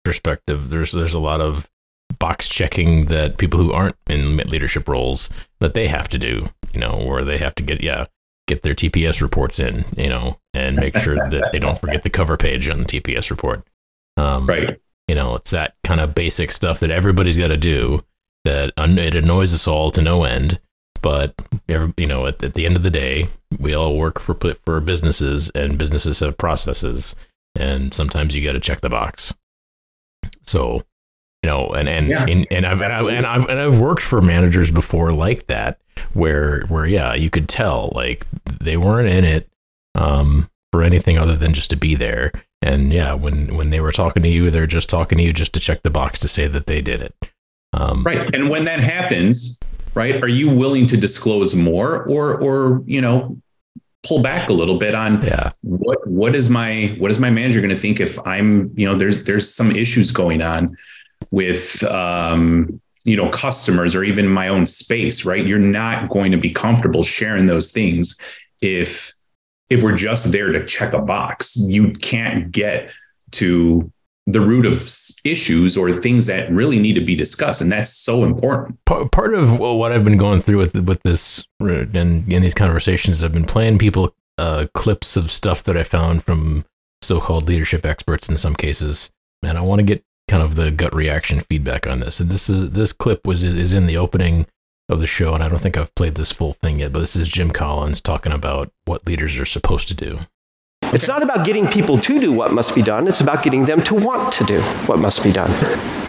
perspective, 0.04 0.70
there's 0.70 0.92
there's 0.92 1.13
a 1.13 1.20
lot 1.20 1.42
of 1.42 1.70
box 2.18 2.48
checking 2.48 3.06
that 3.06 3.38
people 3.38 3.60
who 3.60 3.72
aren't 3.72 3.96
in 4.08 4.38
leadership 4.38 4.88
roles 4.88 5.30
that 5.60 5.74
they 5.74 5.88
have 5.88 6.08
to 6.10 6.18
do, 6.18 6.50
you 6.74 6.80
know, 6.80 7.04
where 7.06 7.24
they 7.24 7.38
have 7.38 7.56
to 7.56 7.63
get 7.63 7.82
yeah, 7.82 8.06
get 8.48 8.63
their 8.63 8.75
TPS 8.75 9.22
reports 9.22 9.60
in, 9.60 9.86
you 9.96 10.10
know, 10.10 10.38
and 10.54 10.75
make 10.75 10.98
sure 10.98 11.16
that 11.16 11.51
they 11.51 11.60
don't 11.60 11.80
forget 11.80 12.04
the 12.04 12.10
cover 12.10 12.38
page 12.38 12.68
on 12.68 12.80
the 12.80 12.86
TPS 12.86 13.30
report. 13.30 13.66
Um, 14.18 14.48
right. 14.48 14.80
You 15.10 15.16
know, 15.16 15.34
it's 15.34 15.50
that 15.50 15.74
kind 15.84 16.00
of 16.00 16.13
basic 16.13 16.51
stuff 16.51 16.82
that 16.82 16.92
everybody's 16.92 17.36
got 17.36 17.48
to 17.48 17.58
do 17.58 18.04
that 18.46 18.74
it 18.78 19.16
annoys 19.16 19.56
us 19.56 19.68
all 19.68 19.89
to 19.89 20.04
no 20.04 20.24
end. 20.24 20.60
But 21.01 21.34
you 21.68 22.06
know, 22.06 22.28
at, 22.28 22.44
at 22.44 22.54
the 22.54 22.68
end 22.68 22.78
of 22.78 22.84
the 22.84 22.92
day, 22.92 23.30
we 23.58 23.74
all 23.74 23.98
work 23.98 24.20
for 24.20 24.38
for 24.68 24.80
businesses, 24.80 25.50
and 25.56 25.80
businesses 25.80 26.19
have 26.19 26.38
processes, 26.38 27.15
and 27.56 27.91
sometimes 27.91 28.36
you 28.36 28.45
got 28.45 28.52
to 28.52 28.60
check 28.60 28.82
the 28.82 28.89
box. 28.89 29.34
So, 30.43 30.84
you 31.41 31.50
know, 31.50 31.69
and 31.69 31.89
and 31.89 32.10
yeah, 32.10 32.26
and, 32.28 32.45
and, 32.52 32.67
I've, 32.67 32.80
and, 32.80 32.93
I've, 32.93 33.08
and 33.08 33.26
I've 33.26 33.50
and 33.50 33.60
I've 33.60 33.80
worked 33.80 34.04
for 34.04 34.22
managers 34.22 34.69
before 34.69 35.10
like 35.10 35.48
that, 35.48 35.80
where 36.13 36.65
where 36.67 36.86
yeah, 36.86 37.15
you 37.15 37.32
could 37.32 37.50
tell 37.50 37.91
like 37.95 38.28
they 38.62 38.78
weren't 38.78 39.10
in 39.10 39.24
it 39.24 39.50
um, 39.95 40.52
for 40.72 40.84
anything 40.84 41.17
other 41.17 41.36
than 41.36 41.56
just 41.56 41.72
to 41.72 41.76
be 41.76 41.95
there, 41.95 42.32
and 42.62 42.91
yeah, 42.91 43.13
when 43.13 43.56
when 43.56 43.69
they 43.69 43.80
were 43.80 43.91
talking 43.91 44.24
to 44.24 44.30
you, 44.30 44.52
they're 44.52 44.67
just 44.67 44.89
talking 44.89 45.17
to 45.17 45.24
you 45.24 45.34
just 45.34 45.54
to 45.54 45.60
check 45.60 45.82
the 45.84 45.89
box 45.89 46.19
to 46.19 46.28
say 46.28 46.48
that 46.48 46.67
they 46.67 46.82
did 46.82 47.02
it. 47.02 47.15
Um, 47.74 48.04
right. 48.04 48.34
And 48.34 48.50
when 48.50 48.65
that 48.65 48.80
happens, 48.80 49.60
right, 49.93 50.22
are 50.22 50.28
you 50.28 50.50
willing 50.50 50.86
to 50.88 50.98
disclose 50.98 51.56
more, 51.56 52.04
or 52.04 52.36
or 52.41 52.84
you 52.86 53.00
know, 53.00 53.38
pull 54.04 54.22
back 54.22 54.50
a 54.50 54.54
little 54.54 54.78
bit 54.78 54.93
on 54.93 55.22
yeah. 55.22 55.52
what 55.62 56.06
what 56.08 56.36
is 56.36 56.50
my 56.50 56.95
what 57.00 57.12
is 57.12 57.19
my 57.19 57.30
manager 57.30 57.62
going 57.62 57.69
to 57.69 57.78
think 57.78 58.00
if 58.00 58.19
I'm 58.28 58.74
you 58.78 58.86
know 58.86 58.95
there's 58.95 59.24
there's 59.24 59.54
some 59.54 59.72
issues 59.72 60.12
going 60.12 60.41
on 60.41 60.76
with 61.32 61.84
um, 61.84 62.82
you 63.06 63.15
know 63.15 63.30
customers 63.30 63.95
or 63.95 64.04
even 64.04 64.28
my 64.28 64.50
own 64.50 64.65
space, 64.65 65.24
right? 65.24 65.48
You're 65.48 65.60
not 65.60 66.10
going 66.10 66.32
to 66.32 66.38
be 66.38 66.50
comfortable 66.50 67.04
sharing 67.04 67.45
those 67.45 67.72
things 67.72 68.19
if 68.62 69.13
if 69.69 69.84
we're 69.84 69.95
just 69.95 70.32
there 70.32 70.51
to 70.51 70.65
check 70.65 70.93
a 70.93 70.99
box, 70.99 71.55
you 71.55 71.93
can't 71.93 72.51
get 72.51 72.91
to 73.32 73.91
the 74.25 74.41
root 74.41 74.65
of 74.65 74.88
issues 75.25 75.75
or 75.75 75.91
things 75.91 76.27
that 76.27 76.51
really 76.51 76.79
need 76.79 76.93
to 76.93 77.01
be 77.01 77.15
discussed, 77.15 77.62
and 77.62 77.71
that's 77.71 77.93
so 77.93 78.23
important. 78.23 78.77
Part 78.86 79.34
of 79.34 79.60
what 79.60 79.91
I've 79.91 80.03
been 80.03 80.17
going 80.17 80.41
through 80.41 80.58
with 80.58 80.75
with 80.75 81.01
this 81.03 81.45
and 81.60 81.95
in 81.95 82.41
these 82.41 82.53
conversations, 82.53 83.23
I've 83.23 83.34
been 83.34 83.45
playing 83.45 83.79
people 83.79 84.13
uh, 84.38 84.67
clips 84.73 85.17
of 85.17 85.32
stuff 85.32 85.63
that 85.63 85.75
I 85.75 85.84
found 85.84 86.23
from 86.23 86.65
so-called 87.01 87.47
leadership 87.47 87.86
experts 87.86 88.29
in 88.29 88.38
some 88.38 88.55
cases, 88.55 89.10
and 89.41 89.58
I 89.58 89.62
want 89.62 89.79
to 89.79 89.84
get 89.84 90.03
kind 90.27 90.43
of 90.43 90.55
the 90.55 90.69
gut 90.69 90.93
reaction 90.93 91.41
feedback 91.41 91.88
on 91.88 91.99
this. 91.99 92.19
And 92.19 92.29
this 92.29 92.49
is 92.49 92.71
this 92.71 92.93
clip 92.93 93.25
was 93.25 93.43
is 93.43 93.73
in 93.73 93.88
the 93.88 93.97
opening 93.97 94.45
of 94.89 94.99
the 94.99 95.08
show, 95.08 95.36
and 95.36 95.43
I 95.43 95.49
don't 95.49 95.60
think 95.60 95.78
I've 95.78 95.93
played 95.95 96.15
this 96.15 96.32
full 96.32 96.54
thing 96.54 96.80
yet, 96.80 96.91
but 96.91 96.99
this 96.99 97.15
is 97.15 97.30
Jim 97.30 97.52
Collins 97.52 98.02
talking 98.02 98.34
about 98.34 98.71
what 98.86 99.06
leaders 99.06 99.38
are 99.38 99.45
supposed 99.45 99.88
to 99.89 99.93
do. 99.93 100.19
It's 100.91 101.08
not 101.08 101.21
about 101.21 101.45
getting 101.45 101.67
people 101.67 101.99
to 101.99 102.19
do 102.19 102.34
what 102.34 102.52
must 102.52 102.73
be 102.73 102.82
done, 102.82 103.08
it's 103.08 103.21
about 103.21 103.43
getting 103.43 103.65
them 103.65 103.82
to 103.82 103.93
want 103.93 104.34
to 104.34 104.43
do 104.43 104.62
what 104.88 104.97
must 104.97 105.21
be 105.21 105.32
done. 105.32 105.52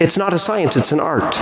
It's 0.01 0.17
not 0.17 0.33
a 0.33 0.39
science, 0.39 0.75
it's 0.75 0.91
an 0.91 0.99
art. 0.99 1.37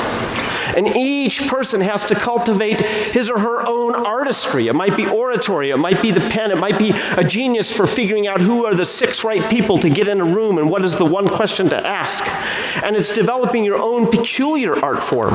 And 0.76 0.88
each 0.90 1.48
person 1.48 1.80
has 1.80 2.04
to 2.06 2.16
cultivate 2.16 2.82
his 2.82 3.30
or 3.30 3.40
her 3.40 3.66
own 3.66 3.96
artistry. 3.96 4.68
It 4.68 4.76
might 4.76 4.98
be 4.98 5.08
oratory, 5.08 5.72
it 5.72 5.78
might 5.78 6.02
be 6.02 6.12
the 6.12 6.30
pen, 6.30 6.52
it 6.52 6.58
might 6.58 6.78
be 6.78 6.92
a 6.92 7.24
genius 7.24 7.72
for 7.72 7.88
figuring 7.88 8.28
out 8.28 8.42
who 8.42 8.66
are 8.66 8.76
the 8.76 8.86
six 8.86 9.24
right 9.24 9.50
people 9.50 9.78
to 9.78 9.90
get 9.90 10.10
in 10.10 10.20
a 10.20 10.26
room 10.26 10.58
and 10.58 10.70
what 10.70 10.84
is 10.84 10.98
the 10.98 11.06
one 11.06 11.30
question 11.30 11.70
to 11.70 11.88
ask. 11.88 12.26
And 12.84 12.98
it's 12.98 13.12
developing 13.12 13.64
your 13.64 13.82
own 13.82 14.12
peculiar 14.12 14.84
art 14.84 15.02
form. 15.02 15.34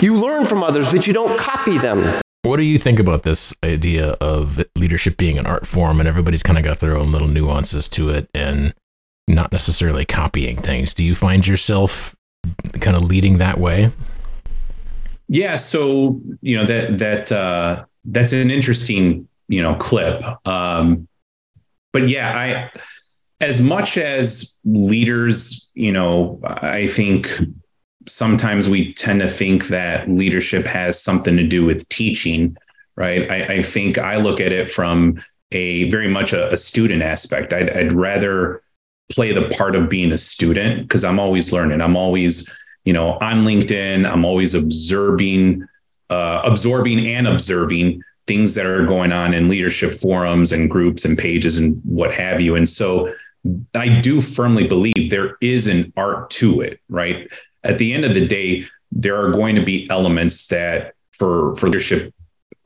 You 0.00 0.18
learn 0.18 0.46
from 0.46 0.62
others, 0.62 0.90
but 0.90 1.06
you 1.06 1.12
don't 1.12 1.38
copy 1.38 1.76
them. 1.76 2.20
What 2.42 2.56
do 2.56 2.62
you 2.62 2.78
think 2.78 2.98
about 2.98 3.22
this 3.22 3.52
idea 3.62 4.12
of 4.12 4.64
leadership 4.74 5.18
being 5.18 5.36
an 5.38 5.44
art 5.44 5.66
form 5.66 6.00
and 6.00 6.08
everybody's 6.08 6.42
kind 6.42 6.58
of 6.58 6.64
got 6.64 6.80
their 6.80 6.96
own 6.96 7.12
little 7.12 7.28
nuances 7.28 7.86
to 7.90 8.08
it 8.08 8.30
and 8.34 8.74
not 9.28 9.52
necessarily 9.52 10.06
copying 10.06 10.56
things? 10.62 10.94
Do 10.94 11.04
you 11.04 11.14
find 11.14 11.46
yourself 11.46 12.16
kind 12.80 12.96
of 12.96 13.02
leading 13.02 13.36
that 13.38 13.60
way? 13.60 13.92
Yeah, 15.28 15.56
so 15.56 16.20
you 16.40 16.56
know 16.56 16.64
that 16.64 16.98
that 16.98 17.30
uh, 17.30 17.84
that's 18.06 18.32
an 18.32 18.50
interesting 18.50 19.28
you 19.48 19.62
know 19.62 19.74
clip. 19.74 20.22
Um, 20.48 21.06
but 21.92 22.08
yeah, 22.08 22.36
I 22.36 22.80
as 23.40 23.60
much 23.60 23.96
as 23.96 24.58
leaders, 24.64 25.70
you 25.74 25.92
know, 25.92 26.40
I 26.44 26.86
think 26.86 27.30
sometimes 28.10 28.68
we 28.68 28.92
tend 28.94 29.20
to 29.20 29.28
think 29.28 29.68
that 29.68 30.08
leadership 30.08 30.66
has 30.66 31.00
something 31.02 31.36
to 31.36 31.46
do 31.46 31.64
with 31.64 31.88
teaching, 31.88 32.56
right? 32.96 33.30
I, 33.30 33.54
I 33.54 33.62
think 33.62 33.98
I 33.98 34.16
look 34.16 34.40
at 34.40 34.52
it 34.52 34.70
from 34.70 35.22
a 35.52 35.88
very 35.90 36.08
much 36.08 36.32
a, 36.32 36.52
a 36.52 36.56
student 36.56 37.02
aspect. 37.02 37.52
I'd, 37.52 37.70
I'd 37.70 37.92
rather 37.92 38.62
play 39.10 39.32
the 39.32 39.48
part 39.56 39.74
of 39.74 39.88
being 39.88 40.12
a 40.12 40.18
student 40.18 40.82
because 40.82 41.04
I'm 41.04 41.18
always 41.18 41.52
learning. 41.52 41.80
I'm 41.80 41.96
always, 41.96 42.50
you 42.84 42.92
know, 42.92 43.18
on 43.20 43.44
LinkedIn. 43.44 44.08
I'm 44.08 44.24
always 44.24 44.54
observing, 44.54 45.66
uh, 46.10 46.42
absorbing 46.44 47.06
and 47.06 47.26
observing 47.26 48.02
things 48.26 48.54
that 48.54 48.66
are 48.66 48.86
going 48.86 49.12
on 49.12 49.34
in 49.34 49.48
leadership 49.48 49.94
forums 49.94 50.52
and 50.52 50.70
groups 50.70 51.04
and 51.04 51.18
pages 51.18 51.58
and 51.58 51.80
what 51.84 52.12
have 52.12 52.40
you. 52.40 52.54
And 52.54 52.68
so 52.68 53.12
I 53.74 54.00
do 54.00 54.20
firmly 54.20 54.66
believe 54.66 55.10
there 55.10 55.36
is 55.40 55.66
an 55.66 55.92
art 55.96 56.30
to 56.30 56.60
it, 56.60 56.80
right? 56.88 57.28
At 57.64 57.78
the 57.78 57.92
end 57.92 58.04
of 58.04 58.14
the 58.14 58.26
day, 58.26 58.66
there 58.92 59.16
are 59.22 59.30
going 59.30 59.56
to 59.56 59.64
be 59.64 59.88
elements 59.90 60.48
that 60.48 60.94
for 61.12 61.54
for 61.56 61.68
leadership 61.68 62.14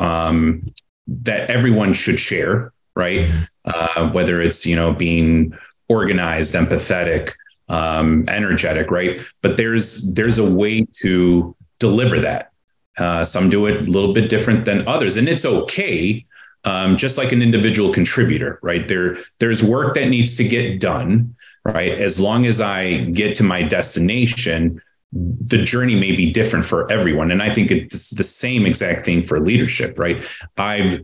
um, 0.01 0.67
that 1.07 1.51
everyone 1.51 1.93
should 1.93 2.19
share, 2.19 2.73
right? 2.95 3.29
Mm-hmm. 3.29 3.43
Uh, 3.65 4.13
whether 4.13 4.41
it's 4.41 4.67
you 4.67 4.77
know 4.77 4.93
being 4.93 5.57
organized, 5.89 6.55
empathetic, 6.55 7.33
um, 7.69 8.25
energetic, 8.29 8.91
right? 8.91 9.21
But 9.43 9.57
there's 9.57 10.13
there's 10.15 10.39
a 10.39 10.49
way 10.49 10.87
to 11.01 11.57
deliver 11.79 12.21
that. 12.21 12.53
Uh, 12.97 13.25
some 13.25 13.51
do 13.51 13.67
it 13.67 13.77
a 13.89 13.91
little 13.91 14.13
bit 14.13 14.29
different 14.31 14.65
than 14.65 14.87
others, 14.87 15.17
and 15.17 15.29
it's 15.29 15.45
okay. 15.45 16.25
Um, 16.67 16.97
just 16.97 17.19
like 17.19 17.31
an 17.33 17.43
individual 17.43 17.93
contributor, 17.93 18.59
right? 18.63 18.89
There, 18.89 19.19
there's 19.39 19.63
work 19.63 19.95
that 19.97 20.09
needs 20.09 20.35
to 20.39 20.49
get 20.49 20.81
done, 20.81 21.37
right? 21.63 21.91
As 21.91 22.19
long 22.19 22.47
as 22.47 22.59
I 22.59 23.01
get 23.01 23.35
to 23.35 23.45
my 23.45 23.63
destination, 23.63 24.81
the 25.14 25.62
journey 25.62 25.94
may 25.94 26.12
be 26.12 26.31
different 26.31 26.64
for 26.64 26.90
everyone. 26.90 27.31
And 27.31 27.42
I 27.42 27.53
think 27.53 27.70
it's 27.70 28.11
the 28.11 28.24
same 28.24 28.66
exact 28.66 29.05
thing 29.05 29.22
for 29.22 29.38
leadership, 29.40 29.98
right? 29.98 30.24
I've, 30.57 31.00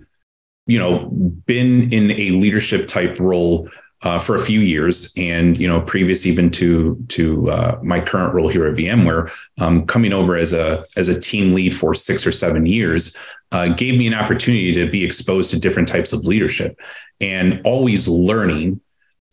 you 0.66 0.78
know, 0.78 1.08
been 1.46 1.92
in 1.92 2.10
a 2.10 2.30
leadership 2.32 2.88
type 2.88 3.18
role 3.20 3.68
uh, 4.02 4.18
for 4.18 4.34
a 4.34 4.38
few 4.38 4.60
years, 4.60 5.12
and 5.16 5.58
you 5.58 5.68
know, 5.68 5.80
previous 5.82 6.24
even 6.24 6.50
to 6.50 6.96
to 7.08 7.50
uh, 7.50 7.78
my 7.82 8.00
current 8.00 8.34
role 8.34 8.48
here 8.48 8.66
at 8.66 8.74
VMware, 8.74 9.30
um, 9.58 9.84
coming 9.84 10.12
over 10.12 10.36
as 10.36 10.52
a 10.52 10.86
as 10.96 11.08
a 11.08 11.20
team 11.20 11.54
lead 11.54 11.76
for 11.76 11.94
six 11.94 12.26
or 12.26 12.32
seven 12.32 12.64
years, 12.64 13.16
uh, 13.52 13.68
gave 13.68 13.98
me 13.98 14.06
an 14.06 14.14
opportunity 14.14 14.72
to 14.72 14.90
be 14.90 15.04
exposed 15.04 15.50
to 15.50 15.60
different 15.60 15.86
types 15.86 16.14
of 16.14 16.24
leadership, 16.24 16.80
and 17.20 17.60
always 17.64 18.08
learning 18.08 18.80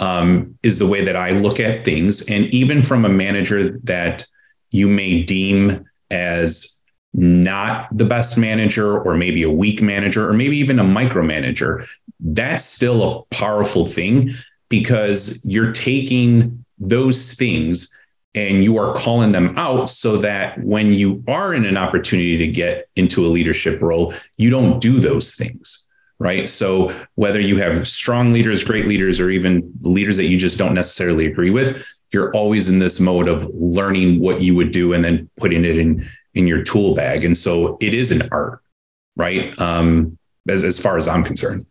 um, 0.02 0.58
is 0.64 0.80
the 0.80 0.88
way 0.88 1.04
that 1.06 1.16
I 1.16 1.32
look 1.32 1.62
at 1.62 1.86
things. 1.86 2.30
And 2.30 2.46
even 2.54 2.82
from 2.82 3.06
a 3.06 3.10
manager 3.10 3.80
that 3.84 4.26
you 4.72 4.88
may 4.88 5.24
deem 5.24 5.86
as 6.12 6.82
not 7.14 7.88
the 7.96 8.06
best 8.06 8.38
manager 8.38 9.00
or 9.00 9.16
maybe 9.16 9.44
a 9.44 9.52
weak 9.52 9.82
manager 9.82 10.30
or 10.30 10.34
maybe 10.34 10.58
even 10.58 10.80
a 10.80 10.84
micromanager, 10.84 11.88
that's 12.20 12.64
still 12.64 13.04
a 13.04 13.36
powerful 13.36 13.86
thing 13.86 14.32
because 14.70 15.44
you're 15.46 15.72
taking 15.72 16.64
those 16.80 17.34
things 17.34 17.98
and 18.36 18.64
you 18.64 18.78
are 18.78 18.94
calling 18.94 19.32
them 19.32 19.58
out 19.58 19.90
so 19.90 20.18
that 20.18 20.64
when 20.64 20.94
you 20.94 21.24
are 21.28 21.54
in 21.54 21.66
an 21.66 21.76
opportunity 21.76 22.38
to 22.38 22.48
get 22.48 22.88
into 22.96 23.26
a 23.26 23.30
leadership 23.30 23.82
role, 23.82 24.14
you 24.38 24.50
don't 24.50 24.80
do 24.80 25.00
those 25.00 25.36
things. 25.36 25.86
Right. 26.20 26.50
So, 26.50 27.00
whether 27.14 27.40
you 27.40 27.58
have 27.58 27.88
strong 27.88 28.34
leaders, 28.34 28.64
great 28.64 28.88
leaders, 28.88 29.20
or 29.20 29.30
even 29.30 29.72
leaders 29.82 30.18
that 30.18 30.26
you 30.26 30.40
just 30.40 30.58
don't 30.58 30.74
necessarily 30.74 31.28
agree 31.28 31.52
with, 31.52 31.86
you're 32.12 32.32
always 32.34 32.70
in 32.70 32.80
this 32.80 33.00
mode 33.00 33.28
of 33.28 33.50
learning 33.54 34.20
what 34.20 34.42
you 34.42 34.56
would 34.56 34.72
do 34.72 34.94
and 34.94 35.04
then 35.04 35.30
putting 35.38 35.66
it 35.66 35.78
in 35.78 36.10
in 36.34 36.48
your 36.48 36.64
tool 36.64 36.94
bag. 36.96 37.24
And 37.24 37.38
so 37.38 37.78
it 37.82 37.94
is 37.94 38.12
an 38.12 38.22
art, 38.32 38.62
right? 39.16 39.60
Um, 39.60 40.18
as 40.48 40.64
as 40.64 40.80
far 40.80 40.98
as 40.98 41.08
I'm 41.08 41.24
concerned. 41.24 41.66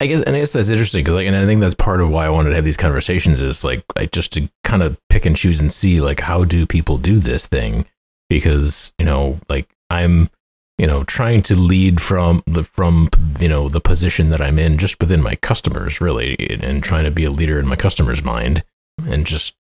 I 0.00 0.06
guess, 0.06 0.22
and 0.22 0.36
I 0.36 0.40
guess 0.40 0.52
that's 0.52 0.70
interesting 0.70 1.02
because, 1.02 1.14
like, 1.14 1.26
and 1.26 1.34
I 1.34 1.44
think 1.44 1.60
that's 1.60 1.74
part 1.74 2.00
of 2.00 2.08
why 2.10 2.26
I 2.26 2.30
wanted 2.30 2.50
to 2.50 2.54
have 2.54 2.64
these 2.64 2.76
conversations 2.76 3.42
is 3.42 3.64
like, 3.64 3.82
like 3.96 4.12
just 4.12 4.32
to 4.32 4.48
kind 4.62 4.82
of 4.82 4.96
pick 5.08 5.26
and 5.26 5.36
choose 5.36 5.60
and 5.60 5.72
see, 5.72 6.00
like, 6.00 6.20
how 6.20 6.44
do 6.44 6.66
people 6.66 6.98
do 6.98 7.18
this 7.18 7.46
thing? 7.46 7.84
Because 8.28 8.92
you 8.98 9.04
know, 9.04 9.40
like, 9.48 9.68
I'm, 9.90 10.30
you 10.76 10.86
know, 10.86 11.02
trying 11.02 11.42
to 11.42 11.56
lead 11.56 12.00
from 12.00 12.44
the 12.46 12.62
from 12.62 13.10
you 13.40 13.48
know 13.48 13.66
the 13.66 13.80
position 13.80 14.30
that 14.30 14.40
I'm 14.40 14.58
in, 14.58 14.78
just 14.78 15.00
within 15.00 15.20
my 15.20 15.34
customers, 15.34 16.00
really, 16.00 16.36
and, 16.48 16.62
and 16.62 16.84
trying 16.84 17.04
to 17.04 17.10
be 17.10 17.24
a 17.24 17.32
leader 17.32 17.58
in 17.58 17.66
my 17.66 17.76
customers' 17.76 18.22
mind, 18.22 18.62
and 19.06 19.26
just 19.26 19.54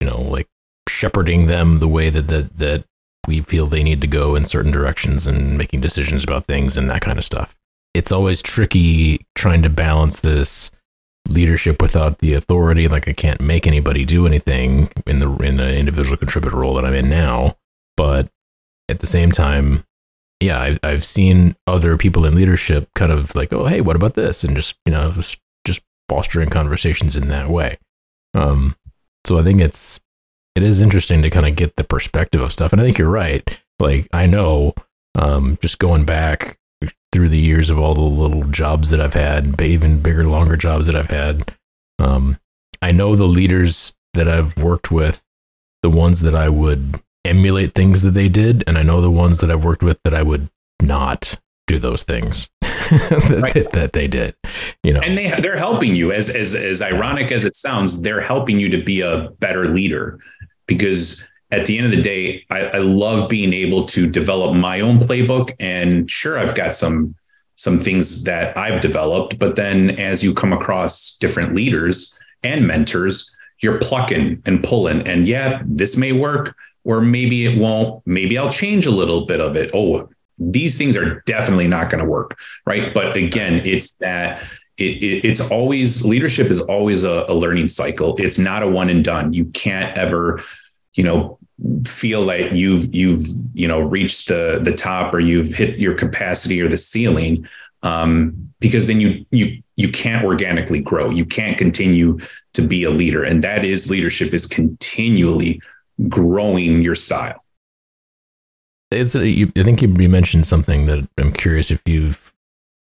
you 0.00 0.06
know, 0.06 0.20
like 0.20 0.48
shepherding 0.88 1.46
them 1.46 1.78
the 1.78 1.88
way 1.88 2.10
that 2.10 2.28
that 2.28 2.58
that 2.58 2.84
we 3.26 3.40
feel 3.40 3.66
they 3.66 3.82
need 3.82 4.00
to 4.02 4.06
go 4.06 4.34
in 4.34 4.44
certain 4.44 4.70
directions 4.70 5.26
and 5.26 5.56
making 5.56 5.80
decisions 5.80 6.22
about 6.22 6.44
things 6.44 6.76
and 6.76 6.90
that 6.90 7.00
kind 7.00 7.18
of 7.18 7.24
stuff 7.24 7.56
it's 7.94 8.10
always 8.10 8.42
tricky 8.42 9.24
trying 9.36 9.62
to 9.62 9.70
balance 9.70 10.20
this 10.20 10.70
leadership 11.28 11.80
without 11.80 12.18
the 12.18 12.34
authority. 12.34 12.88
Like 12.88 13.08
I 13.08 13.12
can't 13.12 13.40
make 13.40 13.66
anybody 13.66 14.04
do 14.04 14.26
anything 14.26 14.90
in 15.06 15.20
the 15.20 15.30
in 15.36 15.56
the 15.56 15.74
individual 15.74 16.16
contributor 16.16 16.56
role 16.56 16.74
that 16.74 16.84
I'm 16.84 16.92
in 16.92 17.08
now. 17.08 17.56
But 17.96 18.28
at 18.88 18.98
the 18.98 19.06
same 19.06 19.30
time, 19.30 19.84
yeah, 20.40 20.60
I've 20.60 20.80
I've 20.82 21.04
seen 21.04 21.56
other 21.66 21.96
people 21.96 22.26
in 22.26 22.34
leadership 22.34 22.88
kind 22.94 23.12
of 23.12 23.34
like, 23.36 23.52
oh, 23.52 23.66
hey, 23.66 23.80
what 23.80 23.96
about 23.96 24.14
this, 24.14 24.42
and 24.42 24.56
just 24.56 24.76
you 24.84 24.92
know, 24.92 25.12
just 25.12 25.82
fostering 26.08 26.50
conversations 26.50 27.16
in 27.16 27.28
that 27.28 27.48
way. 27.48 27.78
Um, 28.34 28.76
so 29.26 29.38
I 29.38 29.42
think 29.42 29.60
it's 29.60 30.00
it 30.54 30.62
is 30.62 30.80
interesting 30.80 31.22
to 31.22 31.30
kind 31.30 31.46
of 31.46 31.56
get 31.56 31.76
the 31.76 31.84
perspective 31.84 32.40
of 32.40 32.52
stuff, 32.52 32.72
and 32.72 32.80
I 32.80 32.84
think 32.84 32.98
you're 32.98 33.10
right. 33.10 33.48
Like 33.78 34.08
I 34.12 34.26
know, 34.26 34.74
um, 35.14 35.58
just 35.60 35.78
going 35.78 36.04
back 36.04 36.58
through 37.12 37.28
the 37.28 37.38
years 37.38 37.70
of 37.70 37.78
all 37.78 37.94
the 37.94 38.00
little 38.00 38.44
jobs 38.44 38.90
that 38.90 39.00
I've 39.00 39.14
had, 39.14 39.60
even 39.60 40.00
bigger, 40.00 40.24
longer 40.24 40.56
jobs 40.56 40.86
that 40.86 40.96
I've 40.96 41.10
had. 41.10 41.54
Um, 41.98 42.38
I 42.82 42.92
know 42.92 43.16
the 43.16 43.26
leaders 43.28 43.94
that 44.14 44.28
I've 44.28 44.56
worked 44.58 44.90
with, 44.90 45.22
the 45.82 45.90
ones 45.90 46.20
that 46.20 46.34
I 46.34 46.48
would 46.48 47.00
emulate 47.24 47.74
things 47.74 48.02
that 48.02 48.12
they 48.12 48.28
did, 48.28 48.62
and 48.66 48.76
I 48.76 48.82
know 48.82 49.00
the 49.00 49.10
ones 49.10 49.38
that 49.40 49.50
I've 49.50 49.64
worked 49.64 49.82
with 49.82 50.02
that 50.02 50.14
I 50.14 50.22
would 50.22 50.50
not 50.82 51.40
do 51.66 51.78
those 51.78 52.02
things 52.02 52.48
that, 52.90 53.40
right. 53.42 53.72
that, 53.72 53.92
they 53.92 54.08
did. 54.08 54.34
You 54.82 54.92
know, 54.92 55.00
and 55.00 55.16
they 55.16 55.30
they're 55.40 55.56
helping 55.56 55.94
you. 55.94 56.12
As 56.12 56.30
as 56.30 56.54
as 56.54 56.82
ironic 56.82 57.32
as 57.32 57.44
it 57.44 57.54
sounds, 57.54 58.02
they're 58.02 58.20
helping 58.20 58.58
you 58.58 58.68
to 58.70 58.82
be 58.82 59.00
a 59.00 59.30
better 59.38 59.68
leader 59.68 60.18
because 60.66 61.28
at 61.50 61.66
the 61.66 61.78
end 61.78 61.86
of 61.86 61.92
the 61.92 62.02
day, 62.02 62.44
I, 62.50 62.60
I, 62.66 62.78
love 62.78 63.28
being 63.28 63.52
able 63.52 63.84
to 63.86 64.10
develop 64.10 64.56
my 64.56 64.80
own 64.80 64.98
playbook. 64.98 65.54
And 65.60 66.10
sure, 66.10 66.38
I've 66.38 66.54
got 66.54 66.74
some 66.74 67.14
some 67.56 67.78
things 67.78 68.24
that 68.24 68.56
I've 68.56 68.80
developed, 68.80 69.38
but 69.38 69.54
then 69.54 69.90
as 70.00 70.24
you 70.24 70.34
come 70.34 70.52
across 70.52 71.16
different 71.18 71.54
leaders 71.54 72.18
and 72.42 72.66
mentors, 72.66 73.36
you're 73.60 73.78
plucking 73.78 74.42
and 74.44 74.64
pulling. 74.64 75.06
And 75.06 75.28
yeah, 75.28 75.62
this 75.64 75.96
may 75.96 76.10
work, 76.10 76.56
or 76.82 77.00
maybe 77.00 77.46
it 77.46 77.56
won't. 77.56 78.04
Maybe 78.06 78.36
I'll 78.36 78.50
change 78.50 78.86
a 78.86 78.90
little 78.90 79.26
bit 79.26 79.40
of 79.40 79.56
it. 79.56 79.70
Oh, 79.72 80.08
these 80.38 80.76
things 80.76 80.96
are 80.96 81.22
definitely 81.26 81.68
not 81.68 81.90
going 81.90 82.02
to 82.02 82.10
work, 82.10 82.38
right? 82.66 82.92
But 82.92 83.16
again, 83.16 83.62
it's 83.64 83.92
that 84.00 84.42
it, 84.76 85.02
it, 85.02 85.24
it's 85.24 85.40
always 85.50 86.04
leadership 86.04 86.48
is 86.48 86.60
always 86.60 87.04
a, 87.04 87.24
a, 87.28 87.34
learning 87.34 87.68
cycle. 87.68 88.16
It's 88.18 88.38
not 88.38 88.62
a 88.62 88.68
one 88.68 88.90
and 88.90 89.04
done. 89.04 89.32
You 89.32 89.44
can't 89.46 89.96
ever, 89.96 90.42
you 90.94 91.04
know, 91.04 91.38
feel 91.84 92.22
like 92.22 92.52
you've 92.52 92.92
you've 92.92 93.26
you 93.52 93.68
know 93.68 93.80
reached 93.80 94.28
the 94.28 94.60
the 94.62 94.72
top 94.72 95.14
or 95.14 95.20
you've 95.20 95.54
hit 95.54 95.78
your 95.78 95.94
capacity 95.94 96.60
or 96.60 96.68
the 96.68 96.78
ceiling 96.78 97.48
um, 97.84 98.52
because 98.58 98.88
then 98.88 99.00
you 99.00 99.24
you 99.30 99.62
you 99.76 99.88
can't 99.88 100.24
organically 100.24 100.80
grow 100.80 101.10
you 101.10 101.24
can't 101.24 101.56
continue 101.56 102.18
to 102.54 102.62
be 102.66 102.82
a 102.82 102.90
leader 102.90 103.22
and 103.22 103.44
that 103.44 103.64
is 103.64 103.88
leadership 103.88 104.34
is 104.34 104.46
continually 104.46 105.60
growing 106.08 106.82
your 106.82 106.96
style 106.96 107.43
it's 108.90 109.14
a, 109.14 109.26
you, 109.28 109.52
i 109.56 109.62
think 109.62 109.82
you 109.82 109.88
mentioned 109.88 110.46
something 110.46 110.86
that 110.86 111.08
i'm 111.18 111.32
curious 111.32 111.70
if 111.70 111.82
you've 111.86 112.32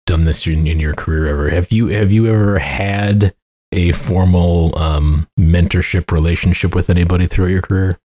done 0.06 0.26
this 0.26 0.48
in, 0.48 0.68
in 0.68 0.80
your 0.80 0.94
career 0.94 1.28
ever 1.28 1.50
have 1.50 1.72
you 1.72 1.88
have 1.88 2.12
you 2.12 2.28
ever 2.28 2.60
had 2.60 3.34
a 3.74 3.92
formal 3.92 4.78
um, 4.80 5.28
mentorship 5.38 6.12
relationship 6.12 6.74
with 6.74 6.90
anybody 6.90 7.28
throughout 7.28 7.50
your 7.50 7.62
career 7.62 8.00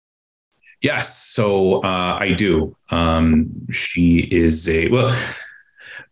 Yes, 0.82 1.18
so 1.18 1.84
uh, 1.84 2.18
I 2.20 2.32
do. 2.32 2.76
Um, 2.90 3.68
she 3.70 4.20
is 4.20 4.70
a 4.70 4.88
well. 4.88 5.18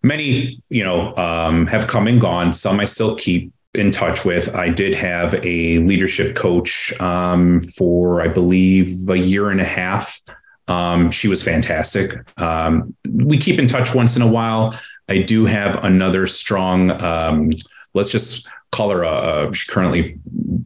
Many, 0.03 0.61
you 0.69 0.83
know, 0.83 1.15
um, 1.15 1.67
have 1.67 1.87
come 1.87 2.07
and 2.07 2.21
gone. 2.21 2.53
Some 2.53 2.79
I 2.79 2.85
still 2.85 3.15
keep 3.15 3.51
in 3.73 3.91
touch 3.91 4.25
with. 4.25 4.53
I 4.53 4.69
did 4.69 4.93
have 4.93 5.33
a 5.43 5.79
leadership 5.79 6.35
coach 6.35 6.93
um, 6.99 7.61
for, 7.61 8.21
I 8.21 8.27
believe, 8.27 9.09
a 9.09 9.17
year 9.17 9.49
and 9.49 9.61
a 9.61 9.65
half. 9.65 10.21
Um, 10.67 11.11
she 11.11 11.27
was 11.27 11.43
fantastic. 11.43 12.11
Um, 12.41 12.95
we 13.09 13.37
keep 13.37 13.59
in 13.59 13.67
touch 13.67 13.95
once 13.95 14.15
in 14.15 14.21
a 14.21 14.27
while. 14.27 14.77
I 15.07 15.21
do 15.21 15.45
have 15.45 15.83
another 15.83 16.27
strong. 16.27 16.91
Um, 17.01 17.51
let's 17.93 18.09
just 18.09 18.49
call 18.71 18.89
her 18.89 19.03
a, 19.03 19.49
a, 19.49 19.53
she 19.53 19.71
currently 19.71 20.19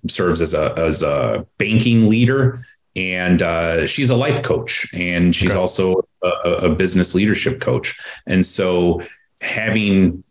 serves 0.08 0.42
as 0.42 0.54
a 0.54 0.74
as 0.78 1.02
a 1.02 1.46
banking 1.58 2.10
leader 2.10 2.60
and 2.96 3.42
uh, 3.42 3.88
she's 3.88 4.10
a 4.10 4.16
life 4.16 4.44
coach 4.44 4.90
and 4.94 5.36
she's 5.36 5.52
okay. 5.52 5.60
also 5.60 6.06
a, 6.24 6.50
a, 6.50 6.76
business 6.76 7.16
leadership 7.16 7.62
coach 7.62 7.98
and 8.28 8.46
so 8.46 9.02
having 9.40 10.24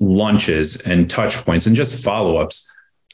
lunches 0.00 0.80
and 0.80 1.08
touch 1.08 1.36
points 1.44 1.66
and 1.66 1.76
just 1.76 2.02
follow-ups 2.04 2.72